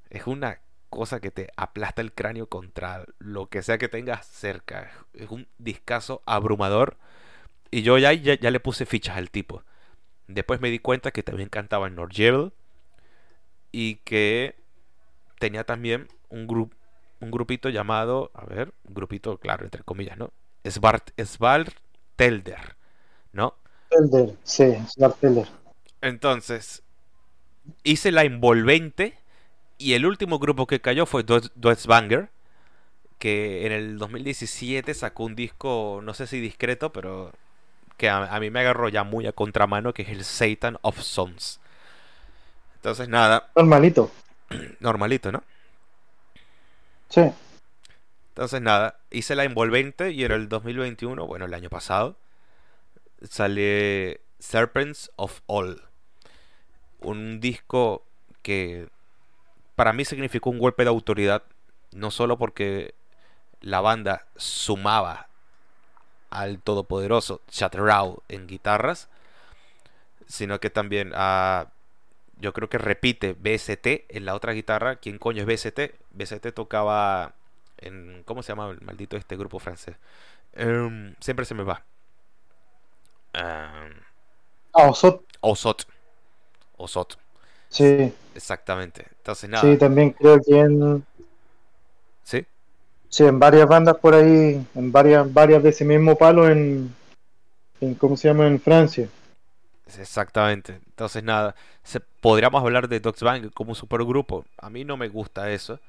es 0.10 0.28
una 0.28 0.62
cosa 0.92 1.22
que 1.22 1.32
te 1.32 1.48
aplasta 1.56 2.02
el 2.02 2.12
cráneo 2.12 2.48
contra 2.48 3.06
lo 3.18 3.48
que 3.48 3.64
sea 3.64 3.80
que 3.80 3.88
tengas 3.88 4.28
cerca. 4.28 4.92
Es 5.14 5.32
un 5.32 5.48
discazo 5.58 6.22
abrumador. 6.28 6.98
Y 7.72 7.82
yo 7.82 7.98
ya, 7.98 8.14
ya, 8.14 8.52
le 8.52 8.60
puse 8.60 8.86
fichas 8.86 9.18
al 9.18 9.32
tipo. 9.32 9.64
Después 10.28 10.60
me 10.60 10.70
di 10.70 10.80
cuenta 10.80 11.12
que 11.12 11.24
también 11.24 11.50
cantaba 11.50 11.88
en 11.88 11.96
Norgevel. 11.96 12.52
Y 13.72 13.96
que 14.04 14.56
tenía 15.40 15.64
también 15.64 16.10
un, 16.30 16.46
grupo 16.46 16.76
un 17.22 17.32
grupito 17.32 17.70
llamado, 17.70 18.30
a 18.34 18.46
ver, 18.46 18.74
un 18.84 18.94
grupito, 18.94 19.38
claro, 19.38 19.64
entre 19.64 19.84
comillas, 19.84 20.18
¿no? 20.18 20.34
Svart, 20.66 21.12
Telder, 22.18 22.76
¿no? 23.32 23.56
Telder, 23.90 24.36
sí, 24.44 24.74
Telder. 25.22 25.48
Entonces, 26.02 26.84
hice 27.84 28.12
la 28.12 28.24
envolvente 28.24 29.21
y 29.82 29.94
el 29.94 30.06
último 30.06 30.39
grupo 30.39 30.67
que 30.67 30.80
cayó 30.80 31.06
fue 31.06 31.26
Banger 31.88 32.30
que 33.22 33.67
en 33.67 33.72
el 33.72 34.00
2017 34.00 34.96
sacó 34.96 35.26
un 35.26 35.36
disco, 35.36 36.00
no 36.02 36.15
sé 36.15 36.26
si 36.26 36.41
discreto, 36.41 36.91
pero 36.91 37.32
que 37.96 38.10
a, 38.10 38.39
mí 38.39 38.50
me 38.50 38.62
agarró 38.62 38.89
ya 38.89 39.04
muy 39.04 39.28
a 39.28 39.32
contramano, 39.32 39.94
que 39.94 40.02
es 40.02 40.10
el 40.10 40.24
Satan 40.24 40.80
of 40.82 41.00
Sons. 41.00 41.60
Entonces, 42.78 43.08
nada. 43.08 43.52
Normalito. 43.56 44.10
Normalito, 44.80 45.32
¿no? 45.32 45.44
Sí. 47.10 47.22
Entonces, 48.30 48.60
nada, 48.60 48.98
hice 49.12 49.36
la 49.36 49.44
envolvente 49.44 50.10
y 50.10 50.24
en 50.24 50.32
el 50.32 50.50
2021, 50.50 51.28
bueno, 51.28 51.46
el 51.46 51.54
año 51.54 51.70
pasado, 51.70 52.17
sale 53.22 54.22
Serpents 54.39 55.12
of 55.15 55.41
All. 55.46 55.84
Un 57.02 57.39
disco 57.39 58.04
que 58.41 58.88
para 59.76 59.94
mí 59.94 60.06
significó 60.06 60.50
un 60.50 60.60
golpe 60.60 60.84
de 60.84 60.90
autoridad, 60.90 61.44
no 61.92 62.12
solo 62.12 62.38
porque 62.38 62.94
la 63.62 63.82
banda 63.82 64.26
sumaba 64.36 65.28
al 66.30 66.60
todopoderoso 66.60 67.42
Chatterau 67.50 68.24
en 68.30 68.48
guitarras, 68.48 69.10
sino 70.28 70.60
que 70.60 70.70
también 70.70 71.12
a, 71.14 71.60
ah, 71.62 71.68
yo 72.42 72.54
creo 72.54 72.70
que 72.70 72.80
repite 72.80 73.34
BST 73.34 74.06
en 74.10 74.26
la 74.26 74.34
otra 74.34 74.54
guitarra. 74.54 74.96
¿Quién 74.96 75.20
coño 75.20 75.44
es 75.44 75.48
BST? 75.48 75.94
BST 76.12 76.54
tocaba 76.54 77.34
en, 77.78 78.24
¿cómo 78.26 78.42
se 78.42 78.52
llama 78.52 78.70
el 78.72 78.82
maldito 78.82 79.16
este 79.16 79.38
grupo 79.38 79.60
francés? 79.60 79.96
Em, 80.54 81.16
siempre 81.20 81.46
se 81.46 81.54
me 81.54 81.64
va. 81.64 81.84
Um, 83.36 83.92
Osot. 84.72 85.24
Osot. 85.42 85.88
Osot. 86.78 87.18
Sí. 87.72 88.14
Exactamente. 88.36 89.06
Entonces, 89.18 89.50
nada. 89.50 89.64
Sí, 89.64 89.78
también 89.78 90.12
creo 90.12 90.40
que 90.42 90.60
en. 90.60 91.04
¿Sí? 92.24 92.46
Sí, 93.10 93.24
en 93.24 93.40
varias 93.40 93.68
bandas 93.68 93.98
por 93.98 94.14
ahí, 94.14 94.64
en 94.76 94.92
varias, 94.92 95.34
varias 95.34 95.64
de 95.64 95.70
ese 95.70 95.86
mismo 95.86 96.16
palo 96.16 96.50
en, 96.50 96.94
en 97.80 97.96
¿cómo 97.96 98.16
se 98.16 98.28
llama? 98.28 98.46
En 98.48 98.60
Francia. 98.60 99.08
Exactamente. 100.00 100.80
Entonces, 100.88 101.24
nada, 101.24 101.56
se, 101.84 102.00
podríamos 102.00 102.62
hablar 102.62 102.88
de 102.88 103.00
Dogs 103.00 103.24
Bang 103.24 103.52
como 103.54 103.72
un 103.72 103.76
supergrupo. 103.76 104.46
A 104.58 104.70
mí 104.70 104.86
no 104.86 104.98
me 104.98 105.08
gusta 105.10 105.50
eso. 105.50 105.80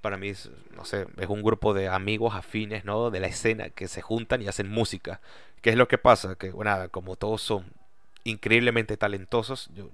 Para 0.00 0.16
mí, 0.16 0.28
es, 0.30 0.50
no 0.76 0.84
sé, 0.84 1.06
es 1.18 1.28
un 1.28 1.42
grupo 1.42 1.74
de 1.74 1.88
amigos 1.88 2.34
afines, 2.34 2.84
¿no? 2.84 3.10
De 3.10 3.20
la 3.20 3.26
escena 3.26 3.68
que 3.70 3.88
se 3.88 4.00
juntan 4.00 4.42
y 4.42 4.48
hacen 4.48 4.70
música. 4.70 5.20
¿Qué 5.60 5.70
es 5.70 5.76
lo 5.76 5.88
que 5.88 5.98
pasa? 5.98 6.36
Que, 6.36 6.50
bueno, 6.50 6.88
como 6.90 7.16
todos 7.16 7.42
son 7.42 7.64
increíblemente 8.24 8.96
talentosos, 8.96 9.70
yo 9.74 9.90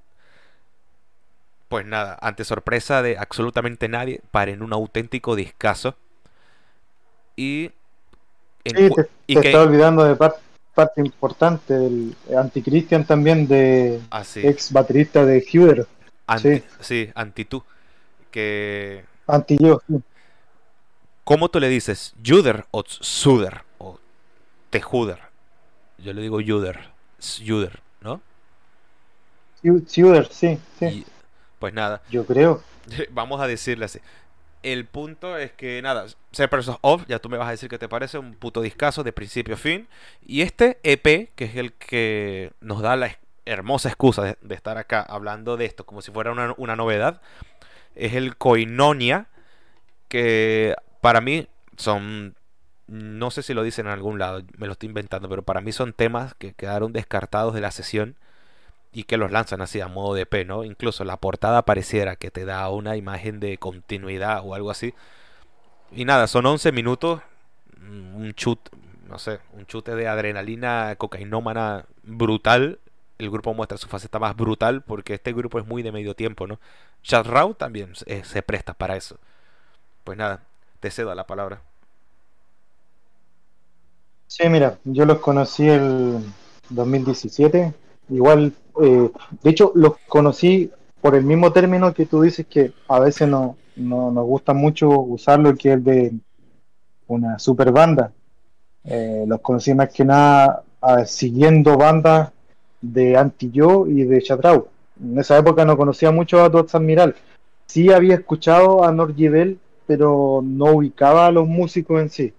pues 1.68 1.86
nada, 1.86 2.18
ante 2.20 2.44
sorpresa 2.44 3.02
de 3.02 3.18
absolutamente 3.18 3.88
nadie, 3.88 4.20
para 4.30 4.50
en 4.50 4.62
un 4.62 4.72
auténtico 4.72 5.36
discazo. 5.36 5.96
Y. 7.36 7.70
sí, 8.64 8.90
te, 9.26 9.48
está 9.48 9.62
olvidando 9.62 10.04
de 10.04 10.16
parte, 10.16 11.00
importante, 11.00 11.74
del 11.74 12.16
Anticristian 12.36 13.04
también, 13.04 13.46
de 13.46 14.00
ex 14.36 14.72
baterista 14.72 15.24
de 15.24 15.44
Huder. 15.52 15.86
sí. 16.38 16.62
sí, 16.80 17.10
anti 17.14 17.44
tú. 17.44 17.62
Que. 18.30 19.04
Anti 19.26 19.56
yo. 19.58 19.80
¿Cómo 21.24 21.48
tú 21.48 21.58
le 21.58 21.68
dices? 21.68 22.14
¿Juder 22.24 22.66
o 22.70 22.84
Suder? 22.86 23.62
O 23.78 23.98
Tejuder. 24.70 25.20
Yo 25.98 26.12
le 26.12 26.20
digo 26.20 26.38
Juder. 26.44 26.90
Juder, 27.46 27.80
¿no? 28.02 28.20
Juder, 29.62 30.28
sí, 30.30 30.58
sí. 30.78 31.06
Pues 31.64 31.72
nada. 31.72 32.02
Yo 32.10 32.26
creo. 32.26 32.62
Vamos 33.12 33.40
a 33.40 33.46
decirle 33.46 33.86
así. 33.86 33.98
El 34.62 34.84
punto 34.84 35.38
es 35.38 35.50
que, 35.52 35.80
nada, 35.80 36.04
Serpents 36.30 36.70
of, 36.82 37.06
ya 37.08 37.18
tú 37.20 37.30
me 37.30 37.38
vas 37.38 37.48
a 37.48 37.52
decir 37.52 37.70
que 37.70 37.78
te 37.78 37.88
parece 37.88 38.18
un 38.18 38.34
puto 38.34 38.60
discazo 38.60 39.02
de 39.02 39.14
principio 39.14 39.54
a 39.54 39.56
fin. 39.56 39.88
Y 40.26 40.42
este 40.42 40.78
EP, 40.82 41.30
que 41.34 41.44
es 41.46 41.56
el 41.56 41.72
que 41.72 42.52
nos 42.60 42.82
da 42.82 42.96
la 42.96 43.16
hermosa 43.46 43.88
excusa 43.88 44.36
de, 44.42 44.54
estar 44.54 44.76
acá 44.76 45.00
hablando 45.00 45.56
de 45.56 45.64
esto 45.64 45.86
como 45.86 46.02
si 46.02 46.12
fuera 46.12 46.32
una, 46.32 46.52
una 46.58 46.76
novedad, 46.76 47.22
es 47.94 48.12
el 48.12 48.36
Koinonia, 48.36 49.28
que 50.08 50.76
para 51.00 51.22
mí 51.22 51.48
son 51.78 52.34
no 52.88 53.30
sé 53.30 53.42
si 53.42 53.54
lo 53.54 53.62
dicen 53.62 53.86
en 53.86 53.92
algún 53.92 54.18
lado, 54.18 54.42
me 54.58 54.66
lo 54.66 54.72
estoy 54.74 54.90
inventando, 54.90 55.30
pero 55.30 55.40
para 55.40 55.62
mí 55.62 55.72
son 55.72 55.94
temas 55.94 56.34
que 56.34 56.52
quedaron 56.52 56.92
descartados 56.92 57.54
de 57.54 57.62
la 57.62 57.70
sesión 57.70 58.16
y 58.94 59.04
que 59.04 59.16
los 59.16 59.32
lanzan 59.32 59.60
así 59.60 59.80
a 59.80 59.88
modo 59.88 60.14
de 60.14 60.24
P, 60.24 60.44
¿no? 60.44 60.64
Incluso 60.64 61.04
la 61.04 61.16
portada 61.18 61.62
pareciera 61.62 62.16
que 62.16 62.30
te 62.30 62.44
da 62.44 62.68
una 62.70 62.96
imagen 62.96 63.40
de 63.40 63.58
continuidad 63.58 64.42
o 64.44 64.54
algo 64.54 64.70
así. 64.70 64.94
Y 65.92 66.04
nada, 66.04 66.28
son 66.28 66.46
11 66.46 66.72
minutos, 66.72 67.20
mm, 67.78 68.16
un 68.16 68.34
chute, 68.34 68.70
no 69.08 69.18
sé, 69.18 69.40
un 69.52 69.66
chute 69.66 69.94
de 69.96 70.08
adrenalina 70.08 70.94
cocainómana 70.96 71.86
brutal. 72.04 72.78
El 73.18 73.30
grupo 73.30 73.52
muestra 73.52 73.78
su 73.78 73.88
faceta 73.88 74.18
más 74.18 74.36
brutal 74.36 74.82
porque 74.82 75.14
este 75.14 75.32
grupo 75.32 75.58
es 75.58 75.66
muy 75.66 75.82
de 75.82 75.92
medio 75.92 76.14
tiempo, 76.14 76.46
¿no? 76.46 76.60
Chad 77.02 77.26
también 77.56 77.92
eh, 78.06 78.22
se 78.24 78.42
presta 78.42 78.74
para 78.74 78.96
eso. 78.96 79.18
Pues 80.04 80.16
nada, 80.16 80.42
te 80.80 80.90
cedo 80.90 81.14
la 81.14 81.26
palabra. 81.26 81.62
Sí, 84.28 84.48
mira, 84.48 84.78
yo 84.84 85.04
los 85.04 85.18
conocí 85.18 85.68
el 85.68 86.24
2017 86.70 87.74
Igual, 88.08 88.52
eh, 88.80 89.10
de 89.42 89.50
hecho, 89.50 89.72
los 89.74 89.94
conocí 90.08 90.70
por 91.00 91.14
el 91.14 91.24
mismo 91.24 91.52
término 91.52 91.92
que 91.92 92.06
tú 92.06 92.22
dices 92.22 92.46
que 92.46 92.72
a 92.88 92.98
veces 92.98 93.28
no, 93.28 93.56
no 93.76 94.10
nos 94.10 94.26
gusta 94.26 94.54
mucho 94.54 94.88
usarlo, 94.88 95.54
que 95.54 95.74
es 95.74 95.84
de 95.84 96.12
una 97.06 97.38
super 97.38 97.72
banda. 97.72 98.12
Eh, 98.84 99.24
los 99.26 99.40
conocí 99.40 99.74
más 99.74 99.92
que 99.92 100.04
nada 100.04 100.62
siguiendo 101.06 101.78
bandas 101.78 102.32
de 102.80 103.16
Anti-Yo 103.16 103.86
y 103.86 104.04
de 104.04 104.22
Chatrau. 104.22 104.68
En 105.02 105.18
esa 105.18 105.38
época 105.38 105.64
no 105.64 105.76
conocía 105.76 106.10
mucho 106.10 106.42
a 106.42 106.50
Todd 106.50 106.68
Admiral. 106.72 107.14
Sí 107.66 107.90
había 107.90 108.16
escuchado 108.16 108.84
a 108.84 108.92
Norgivel, 108.92 109.58
pero 109.86 110.42
no 110.44 110.66
ubicaba 110.66 111.26
a 111.26 111.32
los 111.32 111.48
músicos 111.48 112.00
en 112.00 112.10
sí. 112.10 112.34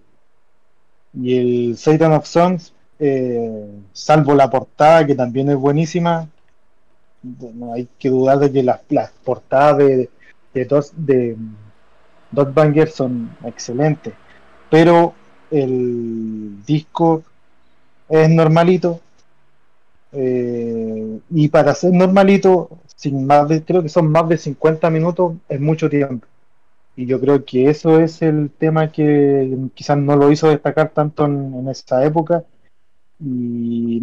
Y 1.12 1.36
el 1.68 1.76
Satan 1.76 2.12
of 2.12 2.26
Songs 2.26 2.72
eh, 2.98 3.68
salvo 3.92 4.34
la 4.34 4.50
portada 4.50 5.06
que 5.06 5.14
también 5.14 5.50
es 5.50 5.56
buenísima. 5.56 6.28
No 7.22 7.74
hay 7.74 7.88
que 7.98 8.08
dudar 8.08 8.38
de 8.38 8.52
que 8.52 8.62
las, 8.62 8.80
portadas 9.24 9.78
de, 9.78 10.10
de, 10.54 10.64
dos, 10.64 10.92
de 10.96 11.36
Dot 12.30 12.54
Banger 12.54 12.88
son 12.88 13.36
excelentes, 13.44 14.14
pero 14.70 15.14
el 15.50 16.64
disco 16.64 17.22
es 18.08 18.30
normalito. 18.30 19.00
Eh, 20.12 21.20
y 21.30 21.48
para 21.48 21.74
ser 21.74 21.92
normalito, 21.92 22.70
sin 22.94 23.26
más 23.26 23.48
de, 23.48 23.62
creo 23.62 23.82
que 23.82 23.88
son 23.88 24.10
más 24.10 24.28
de 24.28 24.38
50 24.38 24.88
minutos, 24.90 25.34
es 25.48 25.60
mucho 25.60 25.90
tiempo. 25.90 26.26
Y 26.96 27.06
yo 27.06 27.20
creo 27.20 27.44
que 27.44 27.68
eso 27.68 27.98
es 28.00 28.22
el 28.22 28.50
tema 28.50 28.90
que 28.90 29.54
quizás 29.74 29.98
no 29.98 30.16
lo 30.16 30.32
hizo 30.32 30.48
destacar 30.48 30.90
tanto 30.90 31.26
en, 31.26 31.54
en 31.54 31.68
esa 31.68 32.04
época 32.04 32.44
y 33.18 34.02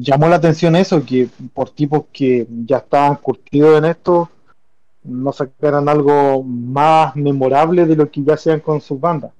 llamó 0.00 0.28
la 0.28 0.36
atención 0.36 0.76
eso, 0.76 1.04
que 1.04 1.28
por 1.54 1.70
tipos 1.70 2.04
que 2.12 2.46
ya 2.66 2.78
estaban 2.78 3.16
curtidos 3.16 3.78
en 3.78 3.86
esto, 3.86 4.30
no 5.04 5.32
sacaran 5.32 5.88
algo 5.88 6.42
más 6.42 7.16
memorable 7.16 7.86
de 7.86 7.96
lo 7.96 8.10
que 8.10 8.22
ya 8.22 8.36
sean 8.36 8.60
con 8.60 8.80
sus 8.80 9.00
bandas. 9.00 9.32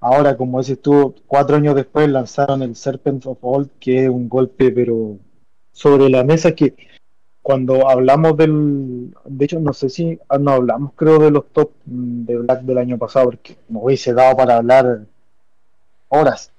Ahora, 0.00 0.36
como 0.36 0.58
dices 0.58 0.80
tú, 0.82 1.14
cuatro 1.26 1.56
años 1.56 1.74
después 1.74 2.08
lanzaron 2.08 2.62
el 2.62 2.76
Serpent 2.76 3.24
of 3.26 3.38
Old, 3.40 3.70
que 3.80 4.04
es 4.04 4.10
un 4.10 4.28
golpe, 4.28 4.70
pero 4.70 5.16
sobre 5.72 6.10
la 6.10 6.22
mesa 6.24 6.54
que 6.54 6.74
cuando 7.44 7.88
hablamos 7.88 8.36
del. 8.36 9.14
De 9.24 9.44
hecho, 9.44 9.60
no 9.60 9.72
sé 9.74 9.88
si 9.90 10.18
ah, 10.28 10.38
no 10.38 10.52
hablamos, 10.52 10.92
creo, 10.96 11.18
de 11.18 11.30
los 11.30 11.46
top 11.52 11.72
de 11.84 12.38
Black 12.38 12.62
del 12.62 12.78
año 12.78 12.98
pasado, 12.98 13.26
porque 13.26 13.56
me 13.68 13.80
hubiese 13.80 14.14
dado 14.14 14.36
para 14.36 14.56
hablar 14.56 15.06
horas. 16.08 16.53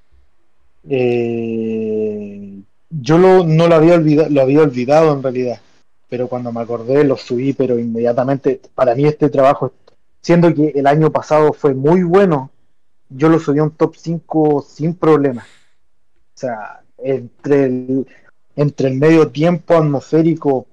Eh, 0.89 2.61
yo 2.89 3.17
lo, 3.17 3.45
no 3.45 3.67
lo 3.67 3.75
había, 3.75 3.95
olvidado, 3.95 4.29
lo 4.29 4.41
había 4.41 4.61
olvidado 4.61 5.13
en 5.13 5.23
realidad, 5.23 5.59
pero 6.09 6.27
cuando 6.27 6.51
me 6.51 6.61
acordé 6.61 7.03
lo 7.03 7.17
subí, 7.17 7.53
pero 7.53 7.79
inmediatamente, 7.79 8.61
para 8.73 8.95
mí 8.95 9.05
este 9.05 9.29
trabajo, 9.29 9.73
siendo 10.21 10.53
que 10.53 10.71
el 10.75 10.87
año 10.87 11.11
pasado 11.11 11.53
fue 11.53 11.73
muy 11.73 12.03
bueno, 12.03 12.51
yo 13.09 13.29
lo 13.29 13.39
subí 13.39 13.59
a 13.59 13.63
un 13.63 13.71
top 13.71 13.95
5 13.95 14.65
sin 14.67 14.95
problema. 14.95 15.43
O 15.43 16.37
sea, 16.37 16.81
entre 16.97 17.65
el, 17.65 18.07
entre 18.55 18.89
el 18.89 18.95
medio 18.95 19.29
tiempo 19.29 19.75
atmosférico, 19.75 20.67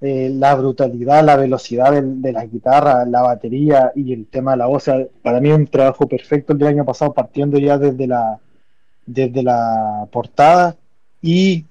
eh, 0.00 0.30
la 0.32 0.54
brutalidad, 0.54 1.24
la 1.24 1.36
velocidad 1.36 2.02
de, 2.02 2.32
la 2.32 2.46
guitarra, 2.46 3.04
la 3.04 3.22
batería 3.22 3.92
y 3.94 4.12
el 4.14 4.26
tema 4.26 4.52
de 4.52 4.56
la 4.58 4.66
voz, 4.66 4.86
para 5.22 5.40
mí 5.40 5.50
es 5.50 5.56
un 5.56 5.66
trabajo 5.66 6.08
perfecto 6.08 6.52
el 6.52 6.58
del 6.58 6.68
año 6.68 6.84
pasado, 6.84 7.12
partiendo 7.12 7.58
ya 7.58 7.76
desde 7.76 8.06
la, 8.06 8.40
desde 9.06 9.42
la 9.42 10.06
portada 10.10 10.76
y, 11.22 11.64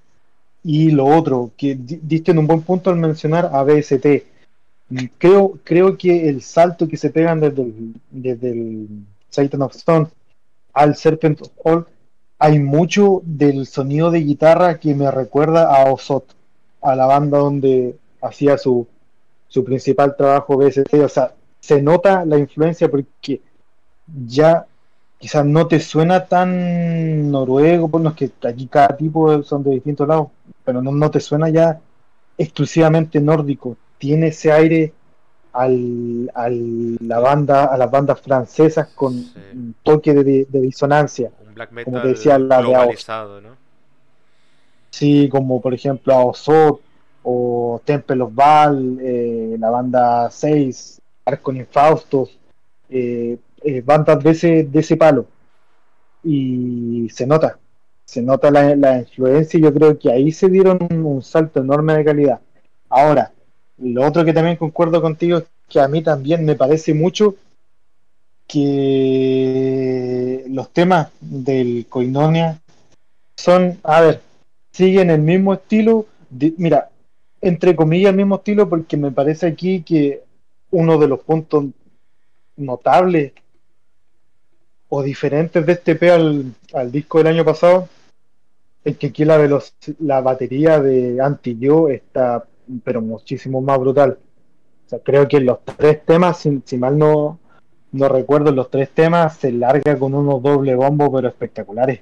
y 0.64 0.92
lo 0.92 1.06
otro, 1.06 1.52
que 1.58 1.78
diste 1.80 2.32
en 2.32 2.40
un 2.40 2.48
buen 2.48 2.62
punto 2.62 2.90
al 2.90 2.98
mencionar 2.98 3.50
a 3.54 3.64
BST. 3.64 4.24
Creo, 5.18 5.60
creo 5.64 5.98
que 5.98 6.30
el 6.30 6.42
salto 6.42 6.88
que 6.88 6.98
se 6.98 7.12
pegan 7.12 7.40
desde 7.40 7.62
el, 7.62 7.94
desde 8.10 8.52
el 8.52 8.88
Satan 9.30 9.62
of 9.62 9.76
Stone 9.76 10.08
al 10.74 10.96
Serpent 10.96 11.42
of 11.42 11.52
All, 11.64 11.86
hay 12.40 12.60
mucho 12.60 13.22
del 13.26 13.68
sonido 13.68 14.12
de 14.12 14.22
guitarra 14.22 14.80
que 14.80 14.96
me 14.96 15.12
recuerda 15.12 15.76
a 15.76 15.92
Ozot, 15.92 16.36
a 16.82 16.96
la 16.96 17.06
banda 17.06 17.38
donde 17.38 17.98
hacía 18.22 18.58
su, 18.58 18.88
su 19.48 19.64
principal 19.64 20.16
trabajo 20.16 20.58
BST. 20.58 20.94
O 21.04 21.10
sea, 21.10 21.34
se 21.60 21.82
nota 21.82 22.26
la 22.26 22.38
influencia 22.38 22.90
porque 22.90 23.42
ya 24.26 24.66
quizás 25.20 25.46
no 25.46 25.68
te 25.68 25.80
suena 25.80 26.26
tan 26.26 27.30
noruego, 27.30 27.90
por 27.90 28.02
los 28.02 28.16
que 28.16 28.32
aquí 28.48 28.68
cada 28.68 28.98
tipo 28.98 29.44
son 29.44 29.64
de 29.64 29.72
distintos 29.72 30.08
lados, 30.08 30.30
pero 30.64 30.82
no, 30.82 30.92
no 30.92 31.12
te 31.12 31.20
suena 31.20 31.50
ya 31.50 31.80
exclusivamente 32.38 33.20
nórdico. 33.20 33.78
Tiene 33.98 34.28
ese 34.28 34.52
aire 34.52 34.94
al, 35.52 36.32
al, 36.34 36.96
la 37.06 37.20
banda, 37.20 37.66
a 37.66 37.78
las 37.78 37.92
bandas 37.92 38.22
francesas 38.22 38.88
con 38.96 39.14
un 39.14 39.76
toque 39.84 40.14
de, 40.14 40.48
disonancia. 40.50 41.32
Un 41.46 41.54
black 41.54 41.72
metal 41.72 41.94
como 41.94 42.06
decía 42.08 42.40
la 42.40 42.62
globalizado, 42.62 43.42
¿no? 43.42 43.50
Sí, 44.90 45.30
como 45.30 45.62
por 45.62 45.74
ejemplo 45.74 46.14
a 46.14 46.26
Osot 46.26 46.82
o 47.24 47.82
Temple 47.84 48.24
of 48.24 48.34
Baal, 48.34 48.98
eh, 49.02 49.56
la 49.60 49.70
banda 49.70 50.32
6, 50.32 51.02
Arcon 51.26 51.58
Infaustos, 51.58 52.40
eh, 52.90 53.38
eh, 53.64 53.82
bandas 53.82 54.24
de 54.24 54.32
ese, 54.32 54.64
de 54.64 54.80
ese 54.80 54.98
palo. 54.98 55.28
Y 56.24 57.08
se 57.12 57.26
nota, 57.26 57.58
se 58.06 58.22
nota 58.22 58.52
la, 58.52 58.76
la 58.76 59.00
influencia 59.00 59.58
y 59.58 59.64
yo 59.64 59.74
creo 59.74 59.98
que 59.98 60.12
ahí 60.12 60.32
se 60.32 60.50
dieron 60.50 60.80
un 60.92 61.22
salto 61.22 61.62
enorme 61.62 61.96
de 61.96 62.06
calidad. 62.06 62.42
Ahora, 62.90 63.32
lo 63.78 64.06
otro 64.06 64.26
que 64.26 64.34
también 64.34 64.58
concuerdo 64.58 65.02
contigo 65.02 65.38
es 65.40 65.46
que 65.70 65.80
a 65.80 65.88
mí 65.88 66.02
también 66.02 66.44
me 66.46 66.56
parece 66.56 66.94
mucho 66.94 67.36
que 68.48 70.44
los 70.50 70.72
temas 70.72 71.10
del 71.22 71.86
Coinonia 71.88 72.60
son, 73.36 73.78
a 73.84 74.02
ver, 74.02 74.22
siguen 74.72 75.12
el 75.12 75.22
mismo 75.22 75.54
estilo. 75.54 76.08
mira, 76.58 76.90
entre 77.42 77.76
comillas, 77.76 78.10
el 78.10 78.18
mismo 78.18 78.38
estilo, 78.38 78.68
porque 78.68 78.98
me 78.98 79.12
parece 79.12 79.48
aquí 79.48 79.84
que 79.84 80.24
uno 80.72 80.98
de 80.98 81.08
los 81.08 81.20
puntos 81.22 81.66
notables 82.58 83.34
o 84.90 85.04
diferentes 85.04 85.66
de 85.66 85.72
este 85.72 85.96
P 85.96 86.12
al, 86.12 86.92
disco 86.92 87.20
del 87.20 87.28
año 87.28 87.46
pasado 87.46 87.88
es 88.84 88.98
que 88.98 89.08
aquí 89.08 89.26
la, 89.26 89.62
la 90.00 90.22
batería 90.22 90.80
de 90.80 91.22
Anti-Yo 91.22 91.90
está 91.90 92.44
pero 92.84 93.02
muchísimo 93.02 93.62
más 93.62 93.80
brutal. 93.80 94.18
O 94.86 94.90
sea, 94.90 95.00
creo 95.00 95.28
que 95.28 95.38
en 95.38 95.46
los 95.46 95.60
tres 95.64 96.04
temas, 96.06 96.46
si, 96.66 96.78
mal 96.78 96.98
no, 96.98 97.40
no 97.92 98.10
recuerdo, 98.10 98.50
en 98.50 98.56
los 98.56 98.70
tres 98.70 98.90
temas 98.90 99.38
se 99.38 99.52
larga 99.52 99.98
con 99.98 100.14
unos 100.14 100.42
doble 100.42 100.76
bombos, 100.76 101.10
pero 101.14 101.28
espectaculares. 101.28 102.02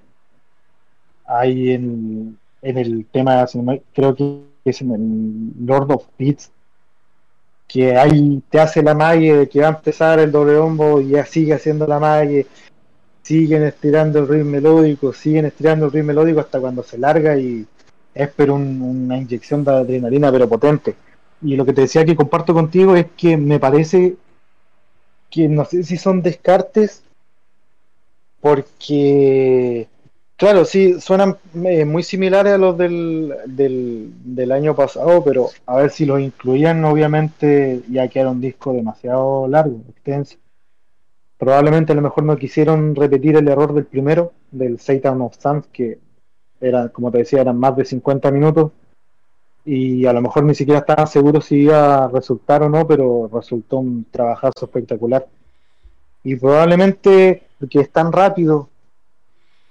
Hay 1.26 1.71
en, 1.71 2.38
en 2.62 2.78
el 2.78 3.06
tema, 3.12 3.45
creo 3.93 4.15
que 4.15 4.43
es 4.63 4.82
en 4.82 4.91
el 4.91 5.65
Lord 5.65 5.91
of 5.91 6.08
Beats, 6.17 6.52
que 7.67 7.97
ahí 7.97 8.41
te 8.50 8.60
hace 8.60 8.82
la 8.82 8.93
magia 8.93 9.39
de 9.39 9.50
que 9.50 9.60
va 9.60 9.67
a 9.67 9.71
empezar 9.71 10.19
el 10.19 10.32
doble 10.32 10.58
bombo 10.58 11.02
y 11.02 11.10
ya 11.10 11.26
sigue 11.26 11.54
haciendo 11.54 11.86
la 11.86 12.00
magia, 12.00 12.45
siguen 13.27 13.63
estirando 13.63 14.19
el 14.19 14.27
ritmo 14.29 14.51
melódico, 14.51 15.11
siguen 15.11 15.45
estirando 15.45 15.87
el 15.87 15.91
ritmo 15.91 16.07
melódico 16.07 16.39
hasta 16.39 16.61
cuando 16.61 16.81
se 16.81 16.97
larga 16.97 17.37
y 17.37 17.67
es 18.13 18.29
pero 18.35 18.55
una 18.55 19.17
inyección 19.17 19.65
de 19.65 19.71
adrenalina 19.71 20.31
pero 20.31 20.47
potente. 20.47 20.95
Y 21.41 21.57
lo 21.57 21.65
que 21.65 21.73
te 21.73 21.81
decía 21.81 22.05
que 22.05 22.15
comparto 22.15 22.53
contigo 22.53 22.95
es 22.95 23.07
que 23.17 23.35
me 23.35 23.59
parece 23.59 24.15
que 25.29 25.49
no 25.49 25.65
sé 25.65 25.83
si 25.83 25.97
son 25.97 26.21
descartes 26.21 27.03
porque 28.39 29.89
claro, 30.37 30.63
sí, 30.63 31.01
suenan 31.01 31.37
eh, 31.65 31.83
muy 31.83 32.03
similares 32.03 32.53
a 32.53 32.57
los 32.57 32.77
del, 32.77 33.33
del, 33.45 34.13
del, 34.23 34.51
año 34.53 34.73
pasado, 34.73 35.21
pero 35.23 35.49
a 35.65 35.75
ver 35.75 35.89
si 35.91 36.05
los 36.05 36.21
incluían, 36.21 36.85
obviamente 36.85 37.81
ya 37.89 38.07
que 38.07 38.21
era 38.21 38.29
un 38.29 38.39
disco 38.39 38.71
demasiado 38.71 39.49
largo, 39.49 39.81
extenso. 39.89 40.37
Probablemente 41.38 41.91
a 41.91 41.95
lo 41.95 42.02
mejor 42.02 42.23
no 42.23 42.36
quisieron 42.36 42.95
repetir 42.95 43.36
el 43.36 43.47
error 43.47 43.73
del 43.73 43.86
primero, 43.86 44.34
del 44.52 44.80
Satan 44.80 45.21
of 45.21 45.38
Suns, 45.38 45.67
que 45.67 46.00
era, 46.60 46.89
como 46.89 47.12
te 47.12 47.19
decía, 47.19 47.41
eran 47.41 47.60
más 47.60 47.76
de 47.76 47.86
50 47.86 48.32
minutos 48.32 48.71
y 49.67 50.06
a 50.06 50.13
lo 50.13 50.21
mejor 50.21 50.45
ni 50.45 50.56
siquiera 50.56 50.80
estaban 50.80 51.08
seguros 51.08 51.45
si 51.45 51.63
iba 51.63 52.06
a 52.06 52.08
resultar 52.08 52.63
o 52.63 52.69
no, 52.69 52.88
pero 52.88 53.30
resultó 53.32 53.80
un 53.80 54.06
trabajazo 54.10 54.63
espectacular. 54.63 55.28
Y 56.23 56.38
probablemente, 56.38 57.43
porque 57.60 57.82
es 57.82 57.91
tan 57.91 58.12
rápido, 58.13 58.69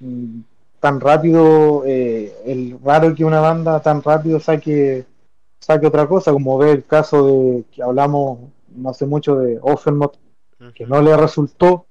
mm, 0.00 0.40
tan 0.80 1.00
rápido, 1.00 1.82
eh, 1.86 2.30
el 2.44 2.78
raro 2.84 3.14
que 3.14 3.24
una 3.24 3.40
banda 3.40 3.80
tan 3.80 4.02
rápido 4.02 4.38
saque, 4.38 5.06
saque 5.60 5.86
otra 5.86 6.06
cosa, 6.06 6.30
como 6.32 6.58
ve 6.58 6.72
el 6.72 6.84
caso 6.84 7.26
de 7.26 7.64
que 7.72 7.82
hablamos 7.82 8.38
no 8.76 8.90
hace 8.90 9.06
mucho 9.06 9.36
de 9.36 9.58
Offermot, 9.62 10.18
que 10.74 10.86
no 10.86 11.00
le 11.02 11.16
resultó, 11.16 11.86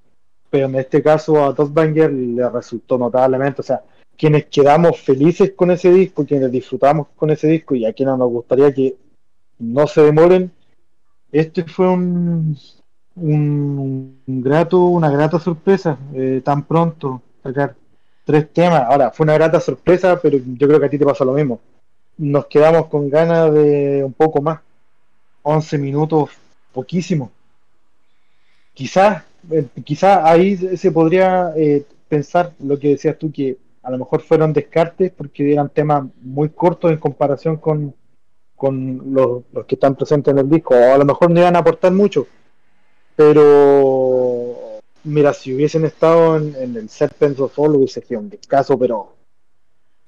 pero 0.49 0.67
en 0.67 0.75
este 0.75 1.01
caso 1.01 1.43
a 1.43 1.51
Banger 1.51 2.11
le 2.11 2.49
resultó 2.49 2.97
notablemente, 2.97 3.61
o 3.61 3.63
sea, 3.63 3.81
quienes 4.17 4.45
quedamos 4.45 4.99
felices 4.99 5.53
con 5.55 5.71
ese 5.71 5.91
disco, 5.91 6.25
quienes 6.25 6.51
disfrutamos 6.51 7.07
con 7.15 7.29
ese 7.29 7.47
disco 7.47 7.75
y 7.75 7.85
a 7.85 7.93
quienes 7.93 8.17
nos 8.17 8.29
gustaría 8.29 8.73
que 8.73 8.95
no 9.59 9.87
se 9.87 10.01
demoren, 10.01 10.51
este 11.31 11.63
fue 11.65 11.87
un, 11.89 12.57
un, 13.15 14.21
grato, 14.25 14.85
una 14.85 15.09
grata 15.09 15.39
sorpresa 15.39 15.97
eh, 16.13 16.41
tan 16.43 16.63
pronto 16.63 17.21
sacar 17.43 17.75
tres 18.23 18.51
temas. 18.51 18.83
Ahora, 18.89 19.11
fue 19.11 19.25
una 19.25 19.33
grata 19.33 19.59
sorpresa, 19.59 20.19
pero 20.21 20.37
yo 20.37 20.67
creo 20.67 20.79
que 20.79 20.85
a 20.85 20.89
ti 20.89 20.97
te 20.97 21.05
pasa 21.05 21.25
lo 21.25 21.33
mismo. 21.33 21.59
Nos 22.17 22.45
quedamos 22.47 22.87
con 22.87 23.09
ganas 23.09 23.53
de 23.53 24.03
un 24.03 24.13
poco 24.13 24.41
más. 24.41 24.59
11 25.43 25.77
minutos, 25.77 26.31
poquísimo. 26.73 27.31
Quizás, 28.75 29.23
eh, 29.49 29.65
quizás 29.83 30.19
ahí 30.23 30.55
se 30.57 30.91
podría 30.91 31.53
eh, 31.55 31.85
pensar 32.07 32.53
lo 32.59 32.77
que 32.77 32.89
decías 32.89 33.17
tú, 33.17 33.31
que 33.31 33.57
a 33.81 33.89
lo 33.89 33.97
mejor 33.97 34.21
fueron 34.21 34.51
descartes 34.51 35.11
porque 35.11 35.53
eran 35.53 35.69
temas 35.69 36.03
muy 36.21 36.49
cortos 36.49 36.91
en 36.91 36.97
comparación 36.97 37.55
con, 37.57 37.95
con 38.55 39.13
los, 39.13 39.43
que 39.65 39.75
están 39.75 39.95
presentes 39.95 40.33
en 40.33 40.39
el 40.39 40.49
disco, 40.49 40.75
o 40.75 40.93
a 40.93 40.97
lo 40.97 41.05
mejor 41.05 41.31
no 41.31 41.39
iban 41.39 41.55
a 41.55 41.59
aportar 41.59 41.93
mucho, 41.93 42.27
pero 43.15 44.81
mira, 45.05 45.33
si 45.33 45.53
hubiesen 45.53 45.85
estado 45.85 46.35
en, 46.35 46.75
el 46.75 46.89
Serpent 46.89 47.39
of 47.39 47.57
All 47.57 47.77
hubiese 47.77 48.01
sido 48.01 48.19
un 48.19 48.29
descaso, 48.29 48.77
pero 48.77 49.15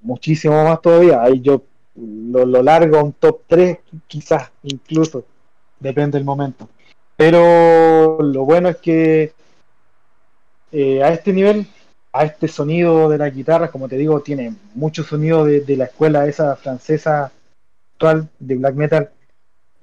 muchísimo 0.01 0.61
más 0.63 0.81
todavía, 0.81 1.21
ahí 1.21 1.39
yo 1.39 1.63
lo, 1.95 2.45
lo 2.45 2.61
largo 2.61 3.01
un 3.01 3.13
top 3.13 3.43
3, 3.47 3.77
quizás 4.07 4.51
incluso, 4.63 5.23
depende 5.79 6.17
del 6.17 6.25
momento. 6.25 6.67
Pero 7.17 8.21
lo 8.21 8.45
bueno 8.45 8.69
es 8.69 8.77
que 8.77 9.33
eh, 10.71 11.03
a 11.03 11.09
este 11.09 11.33
nivel 11.33 11.67
a 12.13 12.23
este 12.25 12.47
sonido 12.47 13.09
de 13.09 13.17
la 13.19 13.29
guitarra, 13.29 13.69
como 13.69 13.87
te 13.87 13.95
digo, 13.97 14.21
tiene 14.21 14.55
mucho 14.73 15.03
sonido 15.03 15.45
de, 15.45 15.77
la 15.77 15.85
escuela 15.85 16.25
esa 16.27 16.55
francesa 16.55 17.31
actual 17.93 18.29
de 18.39 18.55
black 18.55 18.75
metal 18.75 19.11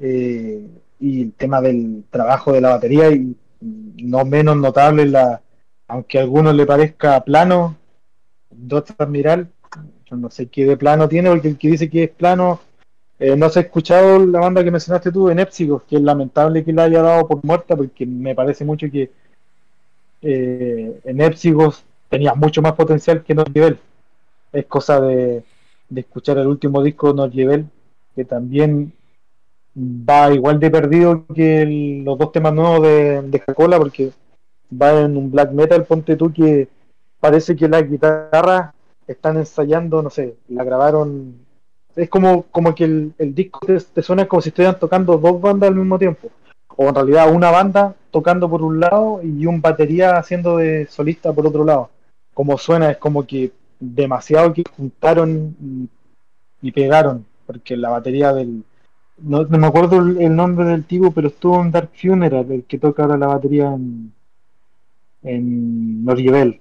eh, 0.01 0.67
y 0.99 1.23
el 1.23 1.33
tema 1.35 1.61
del 1.61 2.05
trabajo 2.11 2.53
de 2.53 2.61
la 2.61 2.71
batería 2.71 3.11
y 3.11 3.37
no 3.61 4.25
menos 4.25 4.57
notable 4.57 5.07
la 5.07 5.41
aunque 5.87 6.19
a 6.19 6.23
algunos 6.23 6.55
le 6.55 6.67
parezca 6.67 7.23
plano 7.25 7.77
Dot 8.51 8.95
Admiral 8.99 9.49
yo 10.07 10.17
no 10.17 10.31
sé 10.31 10.47
qué 10.47 10.67
de 10.67 10.77
plano 10.77 11.09
tiene 11.09 11.31
porque 11.31 11.49
el 11.49 11.59
que 11.59 11.69
dice 11.69 11.91
que 11.91 12.05
es 12.05 12.11
plano 12.11 12.61
Eh, 13.19 13.37
no 13.37 13.47
has 13.47 13.57
escuchado 13.57 14.25
la 14.27 14.41
banda 14.41 14.65
que 14.65 14.71
mencionaste 14.71 15.13
tú, 15.13 15.29
en 15.31 15.39
Epsigos, 15.39 15.83
que 15.85 15.97
es 15.97 16.03
lamentable 16.03 16.65
que 16.65 16.73
la 16.73 16.85
haya 16.85 17.03
dado 17.03 17.27
por 17.29 17.45
muerta, 17.45 17.77
porque 17.77 18.07
me 18.07 18.35
parece 18.35 18.65
mucho 18.65 18.91
que 18.91 19.11
eh, 20.23 21.01
en 21.05 21.79
tenía 22.09 22.35
mucho 22.35 22.63
más 22.63 22.73
potencial 22.75 23.23
que 23.23 23.35
No 23.35 23.45
Nivel. 23.53 23.79
Es 24.53 24.67
cosa 24.67 25.01
de, 25.01 25.45
de 25.89 26.01
escuchar 26.01 26.39
el 26.39 26.47
último 26.47 26.83
disco 26.83 27.09
de 27.09 27.15
No 27.15 27.29
Nivel, 27.29 27.67
que 28.15 28.25
también 28.25 28.93
va 29.77 30.33
igual 30.33 30.61
de 30.61 30.71
perdido 30.71 31.25
que 31.35 32.03
los 32.05 32.19
dos 32.19 32.33
temas 32.33 32.55
nuevos 32.55 32.83
de, 32.83 33.23
de 33.23 33.39
Jacola, 33.41 33.79
porque 33.79 34.13
va 34.71 35.01
en 35.01 35.17
un 35.17 35.31
black 35.31 35.53
metal, 35.53 35.85
ponte 35.85 36.17
tú 36.17 36.33
que 36.33 36.69
parece 37.21 37.57
que 37.57 37.69
las 37.69 37.89
guitarras 37.89 38.73
están 39.07 39.37
ensayando, 39.37 40.03
no 40.03 40.11
sé, 40.11 40.37
la 40.49 40.65
grabaron. 40.65 41.44
Es 41.97 42.09
como, 42.09 42.45
como 42.45 42.75
que 42.75 42.85
el, 42.85 43.15
el 43.19 43.35
disco 43.35 43.61
te, 43.67 44.03
suena 44.03 44.27
como 44.27 44.43
si 44.43 44.49
estuvieran 44.49 44.79
tocando 44.79 45.17
dos 45.17 45.41
bandas 45.41 45.69
al 45.69 45.77
mismo 45.77 45.99
tiempo. 45.99 46.31
O 46.77 46.89
en 46.89 46.95
realidad 46.95 47.33
una 47.33 47.51
banda 47.51 47.95
tocando 48.11 48.49
por 48.49 48.63
un 48.63 48.81
lado 48.81 49.21
y 49.23 49.47
un 49.47 49.61
batería 49.61 50.17
haciendo 50.17 50.57
de 50.57 50.87
solista 50.87 51.33
por 51.33 51.47
otro 51.47 51.65
lado. 51.65 51.91
Como 52.33 52.59
suena, 52.59 52.91
es 52.91 52.97
como 52.97 53.25
que 53.27 53.53
demasiado 53.79 54.53
que 54.53 54.65
juntaron 54.77 55.89
y, 56.63 56.73
pegaron, 56.73 57.27
porque 57.47 57.77
la 57.77 57.91
batería 57.91 58.33
del, 58.33 58.65
no, 59.19 59.45
no 59.45 59.59
me 59.59 59.67
acuerdo 59.67 59.99
el, 59.99 60.35
nombre 60.35 60.65
del 60.65 60.85
tipo, 60.85 61.13
pero 61.13 61.29
estuvo 61.29 61.61
en 61.61 61.71
Dark 61.71 61.91
Funeral, 61.95 62.51
el 62.51 62.65
que 62.65 62.79
toca 62.79 63.03
ahora 63.03 63.19
la 63.19 63.27
batería 63.27 63.67
en, 63.67 64.13
en 65.23 66.05
Norrivel. 66.05 66.61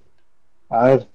A 0.70 0.86
ver, 0.86 1.08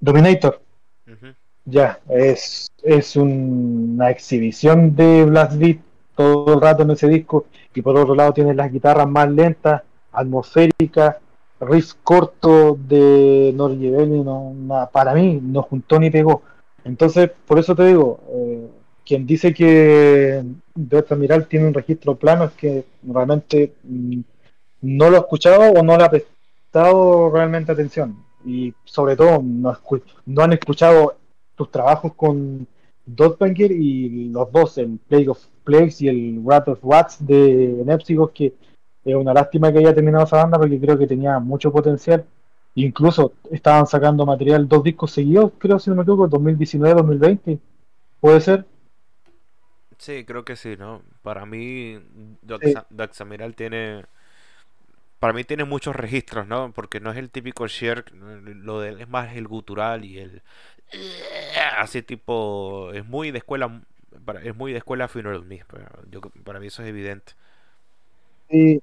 Dominator, 0.00 0.60
Ujú. 1.06 1.34
Ya, 1.64 2.00
es, 2.08 2.68
es 2.82 3.16
un- 3.16 3.92
una 3.94 4.10
exhibición 4.10 4.94
de 4.96 5.24
Blast 5.24 5.56
Beat 5.58 5.78
todo 6.16 6.54
el 6.54 6.60
rato 6.60 6.82
en 6.82 6.90
ese 6.90 7.08
disco. 7.08 7.46
Y 7.74 7.82
por 7.82 7.96
otro 7.96 8.14
lado, 8.14 8.32
tiene 8.32 8.54
las 8.54 8.70
guitarras 8.72 9.08
más 9.08 9.30
lentas, 9.30 9.82
atmosféricas, 10.12 11.16
riffs 11.60 11.94
cortos 12.02 12.76
de 12.88 13.52
Norrivel. 13.54 14.14
Y 14.16 14.20
no, 14.22 14.52
na- 14.54 14.86
para 14.90 15.14
mí, 15.14 15.40
no 15.42 15.62
juntó 15.62 15.98
ni 16.00 16.10
pegó. 16.10 16.42
Entonces, 16.84 17.30
por 17.46 17.58
eso 17.58 17.74
te 17.74 17.84
digo, 17.86 18.20
eh, 18.32 18.68
quien 19.04 19.26
dice 19.26 19.52
que 19.54 20.42
Death 20.74 21.12
Admiral 21.12 21.46
tiene 21.46 21.66
un 21.68 21.74
registro 21.74 22.16
plano 22.16 22.44
es 22.44 22.52
que 22.52 22.84
realmente 23.02 23.74
mm, 23.84 24.20
no 24.82 25.10
lo 25.10 25.16
ha 25.16 25.20
escuchado 25.20 25.72
o 25.72 25.82
no 25.82 25.96
le 25.96 26.04
ha 26.04 26.10
prestado 26.10 27.30
realmente 27.30 27.72
atención. 27.72 28.24
Y 28.44 28.72
sobre 28.84 29.16
todo, 29.16 29.40
no, 29.42 29.76
no 30.26 30.42
han 30.42 30.52
escuchado 30.52 31.16
tus 31.60 31.70
trabajos 31.70 32.14
con 32.14 32.66
Dotbanger 33.04 33.70
y 33.70 34.30
los 34.30 34.50
dos, 34.50 34.78
el 34.78 34.98
Plague 35.08 35.28
of 35.28 35.44
Plagues 35.62 36.00
y 36.00 36.08
el 36.08 36.38
Wrath 36.38 36.68
of 36.68 36.78
Wats 36.82 37.26
de 37.26 37.82
Nepsigos, 37.84 38.30
que 38.30 38.54
es 39.04 39.14
una 39.14 39.34
lástima 39.34 39.70
que 39.70 39.80
haya 39.80 39.94
terminado 39.94 40.24
esa 40.24 40.38
banda 40.38 40.56
porque 40.58 40.80
creo 40.80 40.96
que 40.96 41.06
tenía 41.06 41.38
mucho 41.38 41.70
potencial. 41.70 42.24
Incluso 42.74 43.34
estaban 43.50 43.86
sacando 43.86 44.24
material, 44.24 44.66
dos 44.66 44.82
discos 44.82 45.10
seguidos, 45.10 45.52
creo, 45.58 45.78
si 45.78 45.90
no 45.90 45.96
me 45.96 46.02
equivoco, 46.02 46.30
2019-2020, 46.30 47.58
puede 48.20 48.40
ser. 48.40 48.64
Sí, 49.98 50.24
creo 50.24 50.46
que 50.46 50.56
sí, 50.56 50.76
¿no? 50.78 51.02
Para 51.20 51.44
mí, 51.44 51.98
Sí, 52.62 52.74
Daxamiral 52.88 53.54
tiene. 53.54 54.06
Para 55.18 55.34
mí 55.34 55.44
tiene 55.44 55.64
muchos 55.64 55.94
registros, 55.94 56.46
¿no? 56.46 56.72
Porque 56.72 57.00
no 57.00 57.10
es 57.10 57.18
el 57.18 57.28
típico 57.30 57.66
Sherk, 57.66 58.12
¿no? 58.12 58.36
lo 58.40 58.80
de 58.80 58.88
él 58.88 59.00
es 59.02 59.08
más 59.10 59.36
el 59.36 59.46
gutural 59.46 60.06
y 60.06 60.18
el. 60.18 60.42
Así 61.78 62.02
tipo. 62.02 62.92
Es 62.92 63.06
muy 63.06 63.30
de 63.30 63.38
escuela. 63.38 63.82
Es 64.42 64.54
muy 64.56 64.72
de 64.72 64.78
escuela 64.78 65.08
Funeral 65.08 65.44
Me. 65.44 65.64
yo, 66.10 66.20
para 66.44 66.60
mí 66.60 66.66
eso 66.66 66.82
es 66.82 66.88
evidente. 66.88 67.32
sí, 68.48 68.80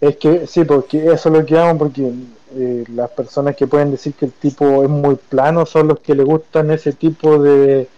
Es 0.00 0.16
que 0.18 0.46
sí, 0.48 0.64
porque 0.64 0.98
eso 1.12 1.30
es 1.30 1.34
lo 1.40 1.46
que 1.46 1.58
hago, 1.58 1.78
porque 1.78 2.12
eh, 2.54 2.84
las 2.90 3.10
personas 3.12 3.56
que 3.56 3.66
pueden 3.68 3.92
decir 3.92 4.14
que 4.14 4.26
el 4.26 4.32
tipo 4.32 4.82
es 4.84 4.90
muy 4.90 5.16
plano 5.16 5.66
son 5.66 5.88
los 5.88 6.00
que 6.00 6.14
le 6.14 6.24
gustan 6.24 6.70
ese 6.72 6.92
tipo 6.94 7.42
de 7.42 7.88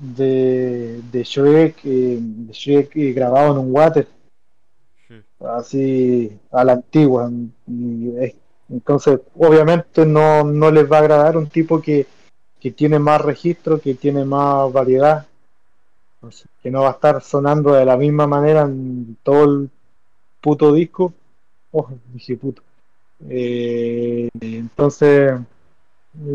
de, 0.00 1.00
de 1.12 1.24
Shrek, 1.24 1.78
eh, 1.84 2.18
de 2.20 2.52
Shrek 2.54 2.96
eh, 2.96 3.12
grabado 3.14 3.52
en 3.54 3.58
un 3.68 3.72
water, 3.74 4.08
Hmm. 5.08 5.20
así 5.40 6.30
a 6.50 6.64
la 6.64 6.72
antigua. 6.74 7.30
Es- 8.20 8.34
entonces, 8.68 9.18
obviamente 9.34 10.06
no, 10.06 10.44
no 10.44 10.70
les 10.70 10.90
va 10.90 10.98
a 10.98 11.00
agradar 11.00 11.36
un 11.36 11.48
tipo 11.48 11.80
que, 11.80 12.06
que 12.60 12.70
tiene 12.70 12.98
más 12.98 13.20
registro, 13.20 13.80
que 13.80 13.94
tiene 13.94 14.24
más 14.24 14.72
variedad, 14.72 15.26
que 16.62 16.70
no 16.70 16.82
va 16.82 16.88
a 16.88 16.92
estar 16.92 17.22
sonando 17.22 17.72
de 17.72 17.84
la 17.84 17.96
misma 17.96 18.26
manera 18.26 18.62
en 18.62 19.16
todo 19.22 19.44
el 19.44 19.70
puto 20.40 20.72
disco. 20.72 21.12
Oh, 21.72 21.88
dije 22.12 22.36
puto. 22.36 22.62
Eh, 23.28 24.28
entonces, 24.40 25.32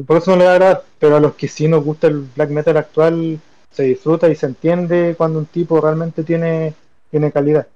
por 0.08 0.18
eso 0.18 0.32
no 0.32 0.38
le 0.38 0.46
va 0.46 0.52
a 0.52 0.54
agradar, 0.56 0.84
pero 1.00 1.18
a 1.18 1.20
los 1.20 1.36
que 1.36 1.48
sí 1.48 1.68
nos 1.68 1.84
gusta 1.84 2.08
el 2.08 2.22
black 2.36 2.50
metal 2.50 2.78
actual, 2.78 3.40
se 3.72 3.84
disfruta 3.84 4.30
y 4.30 4.36
se 4.36 4.46
entiende 4.46 5.16
cuando 5.18 5.40
un 5.40 5.46
tipo 5.46 5.82
realmente 5.82 6.24
tiene, 6.24 6.74
tiene 7.12 7.32
calidad. 7.32 7.68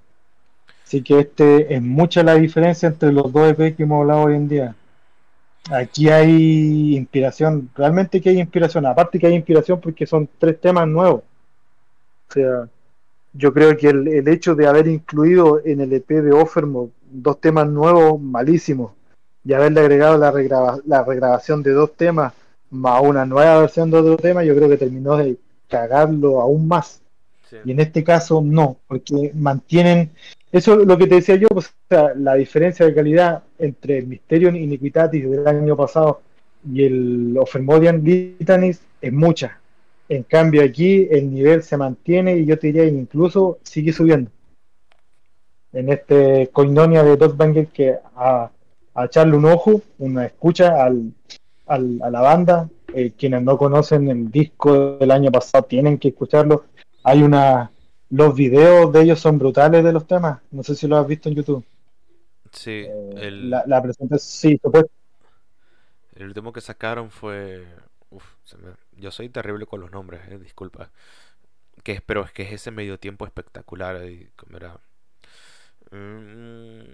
Así 0.85 1.03
que 1.03 1.19
este 1.19 1.75
es 1.75 1.81
mucha 1.81 2.23
la 2.23 2.35
diferencia 2.35 2.87
entre 2.87 3.11
los 3.11 3.31
dos 3.31 3.51
EP 3.51 3.75
que 3.75 3.83
hemos 3.83 4.01
hablado 4.01 4.23
hoy 4.23 4.35
en 4.35 4.47
día. 4.47 4.75
Aquí 5.71 6.09
hay 6.09 6.95
inspiración, 6.95 7.69
realmente 7.75 8.21
que 8.21 8.29
hay 8.29 8.39
inspiración, 8.39 8.85
aparte 8.85 9.19
que 9.19 9.27
hay 9.27 9.35
inspiración 9.35 9.79
porque 9.79 10.05
son 10.05 10.27
tres 10.37 10.59
temas 10.59 10.87
nuevos. 10.87 11.23
O 12.29 12.33
sea, 12.33 12.67
yo 13.33 13.53
creo 13.53 13.77
que 13.77 13.87
el, 13.89 14.07
el 14.07 14.27
hecho 14.27 14.55
de 14.55 14.67
haber 14.67 14.87
incluido 14.87 15.61
en 15.63 15.81
el 15.81 15.93
EP 15.93 16.07
de 16.07 16.31
Offermode 16.31 16.91
dos 17.11 17.39
temas 17.39 17.67
nuevos 17.67 18.19
malísimos 18.19 18.91
y 19.43 19.53
haberle 19.53 19.81
agregado 19.81 20.17
la, 20.17 21.03
regrabación 21.03 21.63
de 21.63 21.71
dos 21.71 21.95
temas 21.95 22.33
más 22.69 23.01
una 23.01 23.25
nueva 23.25 23.61
versión 23.61 23.89
de 23.89 23.97
otro 23.97 24.17
tema, 24.17 24.43
yo 24.43 24.55
creo 24.55 24.69
que 24.69 24.77
terminó 24.77 25.17
de 25.17 25.37
cagarlo 25.67 26.41
aún 26.41 26.67
más. 26.67 27.01
Sí. 27.49 27.57
Y 27.65 27.71
en 27.71 27.79
este 27.79 28.03
caso 28.03 28.41
no, 28.43 28.77
porque 28.87 29.31
mantienen, 29.33 30.11
eso 30.51 30.79
es 30.79 30.87
lo 30.87 30.97
que 30.97 31.07
te 31.07 31.15
decía 31.15 31.35
yo, 31.35 31.47
pues, 31.49 31.67
o 31.67 31.71
sea, 31.89 32.13
la 32.15 32.35
diferencia 32.35 32.85
de 32.85 32.93
calidad 32.95 33.43
entre 33.57 33.99
el 33.99 34.55
Iniquitatis 34.55 35.29
del 35.29 35.47
año 35.47 35.75
pasado 35.75 36.21
y 36.73 36.83
el 36.83 37.35
Offermodian 37.37 38.03
Litanies 38.03 38.81
es 39.01 39.13
mucha. 39.13 39.59
En 40.07 40.23
cambio 40.23 40.63
aquí 40.63 41.07
el 41.11 41.31
nivel 41.33 41.61
se 41.61 41.77
mantiene 41.77 42.37
y 42.37 42.45
yo 42.45 42.57
te 42.57 42.67
diría 42.67 42.85
incluso 42.85 43.59
sigue 43.63 43.93
subiendo. 43.93 44.31
En 45.71 45.89
este 45.89 46.49
Coinonia 46.51 47.03
de 47.03 47.15
Dotbanger 47.15 47.67
que 47.67 47.95
a, 48.15 48.49
a 48.95 49.05
echarle 49.05 49.37
un 49.37 49.45
ojo, 49.45 49.81
una 49.99 50.25
escucha 50.25 50.83
al, 50.83 51.13
al- 51.67 51.99
a 52.01 52.09
la 52.09 52.21
banda. 52.21 52.69
Eh, 52.91 53.11
quienes 53.15 53.43
no 53.43 53.55
conocen 53.55 54.09
el 54.09 54.31
disco 54.31 54.97
del 54.97 55.11
año 55.11 55.31
pasado 55.31 55.63
tienen 55.65 55.99
que 55.99 56.07
escucharlo. 56.07 56.65
Hay 57.03 57.21
una... 57.21 57.69
Los 58.11 58.35
videos 58.35 58.91
de 58.93 59.01
ellos 59.01 59.19
son 59.19 59.39
brutales 59.39 59.83
de 59.83 59.91
los 59.93 60.05
temas. 60.05 60.39
No 60.51 60.61
sé 60.63 60.75
si 60.75 60.87
lo 60.87 60.97
has 60.97 61.07
visto 61.07 61.29
en 61.29 61.35
YouTube. 61.35 61.65
Sí, 62.51 62.89
Eh, 62.89 63.15
el, 63.15 63.49
la, 63.49 63.63
la 63.67 63.81
presentación, 63.81 64.19
sí, 64.19 64.57
puede- 64.57 64.89
el 66.15 66.25
último 66.27 66.53
que 66.53 66.61
sacaron 66.61 67.11
fue. 67.11 67.65
Uf, 68.09 68.23
se 68.43 68.57
me- 68.57 68.73
yo 68.93 69.11
soy 69.11 69.29
terrible 69.29 69.65
con 69.65 69.81
los 69.81 69.91
nombres, 69.91 70.21
eh, 70.29 70.37
disculpa. 70.39 70.91
Que 71.83 71.93
es, 71.93 72.01
pero 72.01 72.23
es 72.25 72.31
que 72.33 72.43
es 72.43 72.53
ese 72.53 72.71
medio 72.71 72.99
tiempo 72.99 73.25
espectacular. 73.25 74.05
Y, 74.09 74.31
¿cómo 74.37 74.57
era? 74.57 74.79
Mm, 75.91 76.85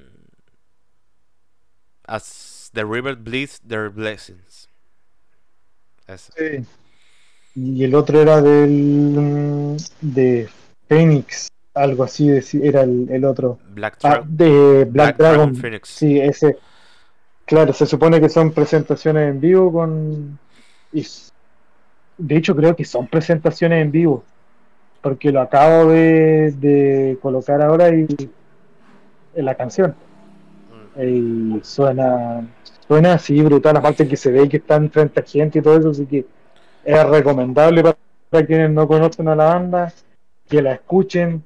As 2.08 2.72
the 2.74 2.84
river 2.88 3.16
bleeds 3.16 3.60
their 3.60 3.90
blessings. 3.92 4.68
Eso. 6.08 6.32
sí. 6.36 6.66
Y 7.56 7.84
el 7.84 7.96
otro 7.96 8.22
era 8.22 8.42
del 8.42 9.78
de 10.02 10.50
Phoenix, 10.88 11.48
algo 11.74 12.04
así, 12.04 12.28
deci- 12.28 12.62
era 12.64 12.82
el, 12.84 13.08
el 13.10 13.26
otro. 13.26 13.60
Black 13.74 13.98
Ah, 14.04 14.22
de 14.26 14.86
Black, 14.86 14.90
Black 14.92 15.18
Dragon. 15.18 15.38
Dragon 15.38 15.56
Phoenix. 15.56 15.90
Sí, 15.90 16.20
ese. 16.20 16.58
Claro, 17.46 17.74
se 17.74 17.86
supone 17.86 18.20
que 18.20 18.30
son 18.30 18.52
presentaciones 18.52 19.30
en 19.30 19.40
vivo 19.40 19.72
con. 19.72 20.40
y 20.94 21.06
de 22.18 22.38
hecho, 22.38 22.56
creo 22.56 22.76
que 22.76 22.86
son 22.86 23.08
presentaciones 23.08 23.82
en 23.84 23.92
vivo. 23.92 24.24
Porque 25.02 25.32
lo 25.32 25.42
acabo 25.42 25.92
de, 25.92 26.52
de 26.58 27.18
colocar 27.22 27.62
ahora 27.62 27.90
y 27.90 28.08
en 29.36 29.46
la 29.46 29.54
canción. 29.54 29.94
Mm. 30.96 31.02
Y 31.58 31.60
suena, 31.64 32.48
suena 32.88 33.14
así 33.14 33.42
brutal, 33.42 33.78
aparte 33.78 34.08
que 34.08 34.16
se 34.16 34.32
ve 34.32 34.50
que 34.50 34.58
están 34.58 34.90
frente 34.90 35.20
a 35.20 35.24
gente 35.24 35.60
y 35.60 35.62
todo 35.62 35.78
eso, 35.78 35.90
así 35.90 36.06
que 36.08 36.26
es 36.84 37.06
recomendable 37.10 37.84
para, 37.84 37.98
para 38.30 38.46
quienes 38.48 38.72
no 38.72 38.88
conocen 38.88 39.28
a 39.28 39.36
la 39.36 39.46
banda, 39.46 39.94
que 40.48 40.62
la 40.62 40.74
escuchen, 40.74 41.44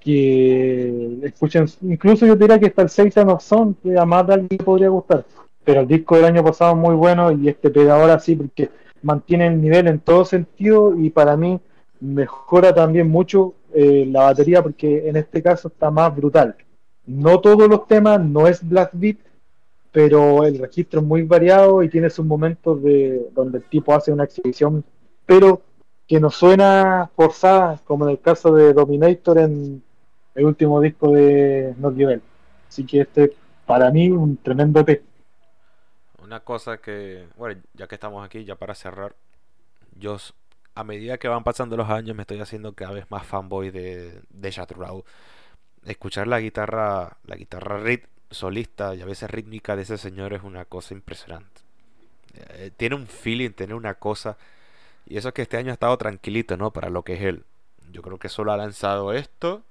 que 0.00 1.18
escuchen, 1.22 1.66
incluso 1.82 2.26
yo 2.26 2.36
diría 2.36 2.58
que 2.58 2.66
está 2.66 2.82
el 2.82 2.90
Satan 2.90 3.30
of 3.30 3.42
Sound, 3.42 3.76
que 3.82 3.98
a 3.98 4.04
de 4.04 4.34
alguien 4.34 4.58
podría 4.64 4.88
gustar, 4.88 5.24
pero 5.64 5.80
el 5.80 5.88
disco 5.88 6.16
del 6.16 6.26
año 6.26 6.44
pasado 6.44 6.72
es 6.72 6.78
muy 6.78 6.94
bueno 6.94 7.32
y 7.32 7.48
este 7.48 7.70
pega 7.70 8.00
ahora 8.00 8.18
sí, 8.18 8.36
porque 8.36 8.70
mantiene 9.02 9.46
el 9.46 9.60
nivel 9.60 9.88
en 9.88 10.00
todo 10.00 10.24
sentido 10.24 10.94
y 10.98 11.10
para 11.10 11.36
mí 11.36 11.60
mejora 12.00 12.74
también 12.74 13.08
mucho 13.08 13.54
eh, 13.72 14.06
la 14.10 14.24
batería 14.24 14.62
porque 14.62 15.08
en 15.08 15.16
este 15.16 15.42
caso 15.42 15.68
está 15.68 15.90
más 15.90 16.14
brutal. 16.14 16.56
No 17.06 17.40
todos 17.40 17.68
los 17.68 17.86
temas, 17.86 18.20
no 18.20 18.46
es 18.46 18.66
Black 18.66 18.90
Beat, 18.94 19.18
pero 19.92 20.44
el 20.44 20.58
registro 20.58 21.00
es 21.00 21.06
muy 21.06 21.22
variado 21.22 21.82
y 21.82 21.88
tiene 21.88 22.10
sus 22.10 22.24
momentos 22.24 22.82
de 22.82 23.28
donde 23.34 23.58
el 23.58 23.64
tipo 23.64 23.94
hace 23.94 24.12
una 24.12 24.24
exhibición, 24.24 24.84
pero 25.26 25.62
que 26.06 26.20
no 26.20 26.30
suena 26.30 27.10
forzada, 27.16 27.80
como 27.84 28.04
en 28.04 28.12
el 28.12 28.20
caso 28.20 28.54
de 28.54 28.72
Dominator 28.72 29.38
en 29.38 29.82
el 30.34 30.44
último 30.44 30.80
disco 30.80 31.12
de 31.12 31.74
No 31.78 31.94
Given. 31.94 32.22
Así 32.68 32.84
que 32.84 33.02
este, 33.02 33.32
para 33.66 33.90
mí, 33.90 34.10
un 34.10 34.36
tremendo 34.36 34.80
EP. 34.80 35.02
Una 36.22 36.40
cosa 36.40 36.78
que, 36.78 37.26
bueno, 37.36 37.60
ya 37.74 37.86
que 37.86 37.94
estamos 37.94 38.24
aquí, 38.24 38.44
ya 38.44 38.56
para 38.56 38.74
cerrar, 38.74 39.14
yo 39.98 40.16
a 40.74 40.84
medida 40.84 41.18
que 41.18 41.28
van 41.28 41.44
pasando 41.44 41.76
los 41.76 41.88
años 41.88 42.16
me 42.16 42.22
estoy 42.22 42.40
haciendo 42.40 42.72
cada 42.72 42.92
vez 42.92 43.10
más 43.10 43.26
fanboy 43.26 43.70
de, 43.70 44.20
de 44.30 44.50
Shatrao. 44.50 45.04
Escuchar 45.84 46.26
la 46.26 46.40
guitarra, 46.40 47.18
la 47.24 47.36
guitarra 47.36 47.78
rit 47.78 48.06
solista 48.30 48.94
y 48.94 49.02
a 49.02 49.06
veces 49.06 49.30
rítmica 49.30 49.76
de 49.76 49.82
ese 49.82 49.98
señor 49.98 50.32
es 50.32 50.42
una 50.42 50.64
cosa 50.64 50.94
impresionante. 50.94 51.62
Eh, 52.34 52.70
tiene 52.76 52.96
un 52.96 53.06
feeling, 53.06 53.50
tiene 53.50 53.74
una 53.74 53.94
cosa. 53.94 54.36
Y 55.06 55.18
eso 55.18 55.28
es 55.28 55.34
que 55.34 55.42
este 55.42 55.56
año 55.56 55.70
ha 55.70 55.74
estado 55.74 55.96
tranquilito, 55.98 56.56
¿no? 56.56 56.72
Para 56.72 56.88
lo 56.88 57.02
que 57.02 57.14
es 57.14 57.22
él. 57.22 57.44
Yo 57.92 58.02
creo 58.02 58.18
que 58.18 58.28
solo 58.28 58.52
ha 58.52 58.56
lanzado 58.56 59.12
esto 59.12 59.62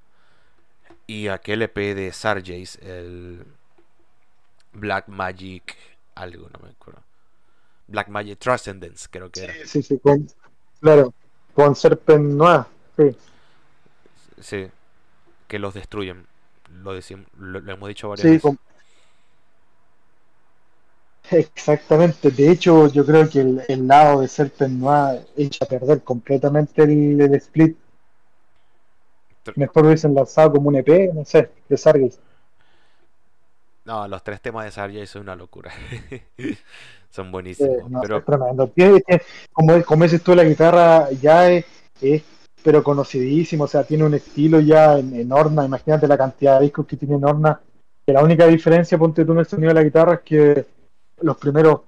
y 1.07 1.27
aquel 1.27 1.61
EP 1.61 1.75
de 1.75 2.11
Sargeys, 2.11 2.77
el 2.81 3.45
Black 4.73 5.07
Magic, 5.07 5.75
algo, 6.15 6.49
no 6.49 6.59
me 6.63 6.69
acuerdo. 6.69 7.01
Black 7.87 8.07
Magic 8.07 8.39
Transcendence, 8.39 9.07
creo 9.09 9.29
que 9.29 9.43
era. 9.43 9.53
Sí, 9.65 9.83
sí, 9.83 9.99
con, 9.99 10.27
claro, 10.79 11.13
con 11.53 11.75
Serpent 11.75 12.23
Noir, 12.23 12.65
sí. 12.97 13.17
Sí, 14.39 14.67
que 15.47 15.59
los 15.59 15.73
destruyen. 15.73 16.25
Lo, 16.83 16.93
decimos, 16.93 17.27
lo, 17.37 17.59
hemos 17.59 17.87
dicho 17.89 18.09
varias 18.09 18.27
sí, 18.27 18.33
veces. 18.33 18.59
Exactamente, 21.31 22.31
de 22.31 22.51
hecho 22.51 22.87
yo 22.87 23.05
creo 23.05 23.29
que 23.29 23.39
el, 23.39 23.61
el 23.67 23.87
lado 23.87 24.21
de 24.21 24.27
Serpent 24.27 24.79
Noir 24.79 25.25
echa 25.37 25.65
a 25.65 25.67
perder 25.67 26.03
completamente 26.03 26.83
el, 26.83 27.19
el 27.19 27.33
split 27.35 27.77
Mejor 29.55 29.85
hubiesen 29.85 30.13
lanzado 30.13 30.53
como 30.53 30.69
un 30.69 30.75
EP, 30.75 31.13
no 31.13 31.25
sé, 31.25 31.49
de 31.67 31.77
Sargis. 31.77 32.19
No, 33.85 34.07
los 34.07 34.23
tres 34.23 34.41
temas 34.41 34.65
de 34.65 34.71
Sargis 34.71 35.09
son 35.09 35.23
una 35.23 35.35
locura. 35.35 35.71
son 37.09 37.31
buenísimos. 37.31 37.83
pero... 38.01 38.17
Es 38.17 38.25
tremendo. 38.25 38.71
como, 39.51 39.83
como 39.83 40.03
dices 40.03 40.23
tú, 40.23 40.33
la 40.33 40.45
guitarra 40.45 41.11
ya 41.11 41.49
es, 41.49 41.65
pero 42.63 42.81
conocidísimo, 42.81 43.65
o 43.65 43.67
sea, 43.67 43.83
tiene 43.83 44.05
un 44.05 44.13
estilo 44.13 44.61
ya 44.61 44.97
en, 44.97 45.13
en 45.13 45.31
Orna. 45.31 45.65
Imagínate 45.65 46.07
la 46.07 46.17
cantidad 46.17 46.59
de 46.59 46.65
discos 46.65 46.87
que 46.87 46.95
tiene 46.95 47.15
en 47.15 47.25
Orna. 47.25 47.59
Que 48.05 48.13
la 48.13 48.23
única 48.23 48.47
diferencia, 48.47 48.97
ponte 48.97 49.25
tú 49.25 49.33
en 49.33 49.39
el 49.39 49.45
sonido 49.45 49.69
de 49.69 49.75
la 49.75 49.83
guitarra, 49.83 50.15
es 50.15 50.21
que 50.21 50.65
los 51.23 51.37
primeros 51.37 51.81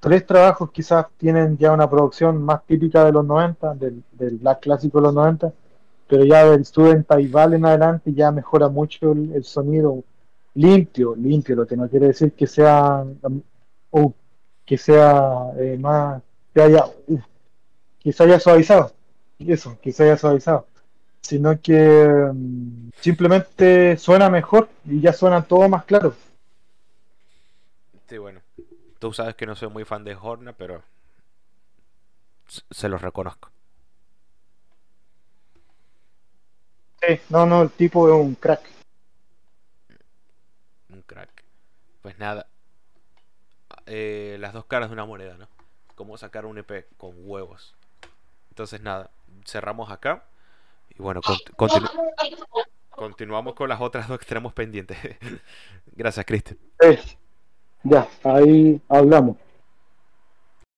tres 0.00 0.26
trabajos 0.26 0.70
quizás 0.70 1.06
tienen 1.18 1.58
ya 1.58 1.72
una 1.72 1.88
producción 1.90 2.42
más 2.42 2.64
típica 2.66 3.04
de 3.04 3.12
los 3.12 3.24
90, 3.24 3.74
del, 3.74 4.02
del 4.12 4.38
black 4.38 4.60
clásico 4.60 4.98
de 4.98 5.04
los 5.04 5.14
90 5.14 5.52
pero 6.10 6.24
ya 6.24 6.44
del 6.44 6.66
Student 6.66 7.06
Taival 7.06 7.54
en 7.54 7.64
adelante 7.64 8.12
ya 8.12 8.32
mejora 8.32 8.68
mucho 8.68 9.12
el, 9.12 9.44
sonido 9.44 10.02
limpio, 10.54 11.14
limpio, 11.14 11.54
lo 11.54 11.66
que 11.68 11.76
no 11.76 11.88
quiere 11.88 12.08
decir 12.08 12.32
que 12.32 12.48
sea 12.48 13.04
o 13.90 14.12
que 14.66 14.76
sea 14.76 15.52
eh, 15.56 15.78
más 15.78 16.20
que 16.52 16.62
haya 16.62 16.84
que 18.00 18.12
se 18.12 18.24
haya 18.24 18.40
suavizado 18.40 18.92
eso, 19.38 19.78
que 19.80 19.92
se 19.92 20.02
haya 20.02 20.16
suavizado 20.16 20.66
sino 21.20 21.60
que 21.60 22.28
mm, 22.34 22.90
simplemente 23.00 23.96
suena 23.96 24.28
mejor 24.28 24.68
y 24.84 25.00
ya 25.00 25.12
suena 25.12 25.42
todo 25.44 25.68
más 25.68 25.84
claro. 25.84 26.12
Sí 28.08 28.18
bueno 28.18 28.40
tú 29.00 29.12
sabes 29.12 29.34
que 29.34 29.46
no 29.46 29.56
soy 29.56 29.68
muy 29.68 29.84
fan 29.84 30.04
de 30.04 30.14
Horna 30.14 30.52
pero 30.52 30.84
se 32.46 32.88
los 32.88 33.02
reconozco 33.02 33.50
Sí, 37.02 37.18
no, 37.30 37.46
no, 37.46 37.62
el 37.62 37.70
tipo 37.70 38.08
es 38.08 38.14
un 38.14 38.34
crack. 38.34 38.60
Un 40.90 41.02
crack. 41.02 41.30
Pues 42.02 42.18
nada. 42.18 42.46
Eh, 43.86 44.36
las 44.38 44.52
dos 44.52 44.66
caras 44.66 44.90
de 44.90 44.94
una 44.94 45.06
moneda, 45.06 45.38
¿no? 45.38 45.48
Cómo 45.94 46.18
sacar 46.18 46.44
un 46.44 46.58
EP 46.58 46.86
con 46.98 47.14
huevos. 47.16 47.74
Entonces 48.50 48.82
nada, 48.82 49.10
cerramos 49.46 49.90
acá. 49.90 50.24
Y 50.90 51.02
bueno, 51.02 51.22
continuamos 52.90 53.54
con 53.54 53.68
las 53.68 53.80
otras 53.80 54.06
dos 54.06 54.18
que 54.18 54.26
tenemos 54.26 54.52
pendientes. 54.52 54.98
Gracias, 55.96 56.26
Cristian. 56.26 56.58
Ya, 57.84 58.08
ahí 58.24 58.80
hablamos. 58.88 59.36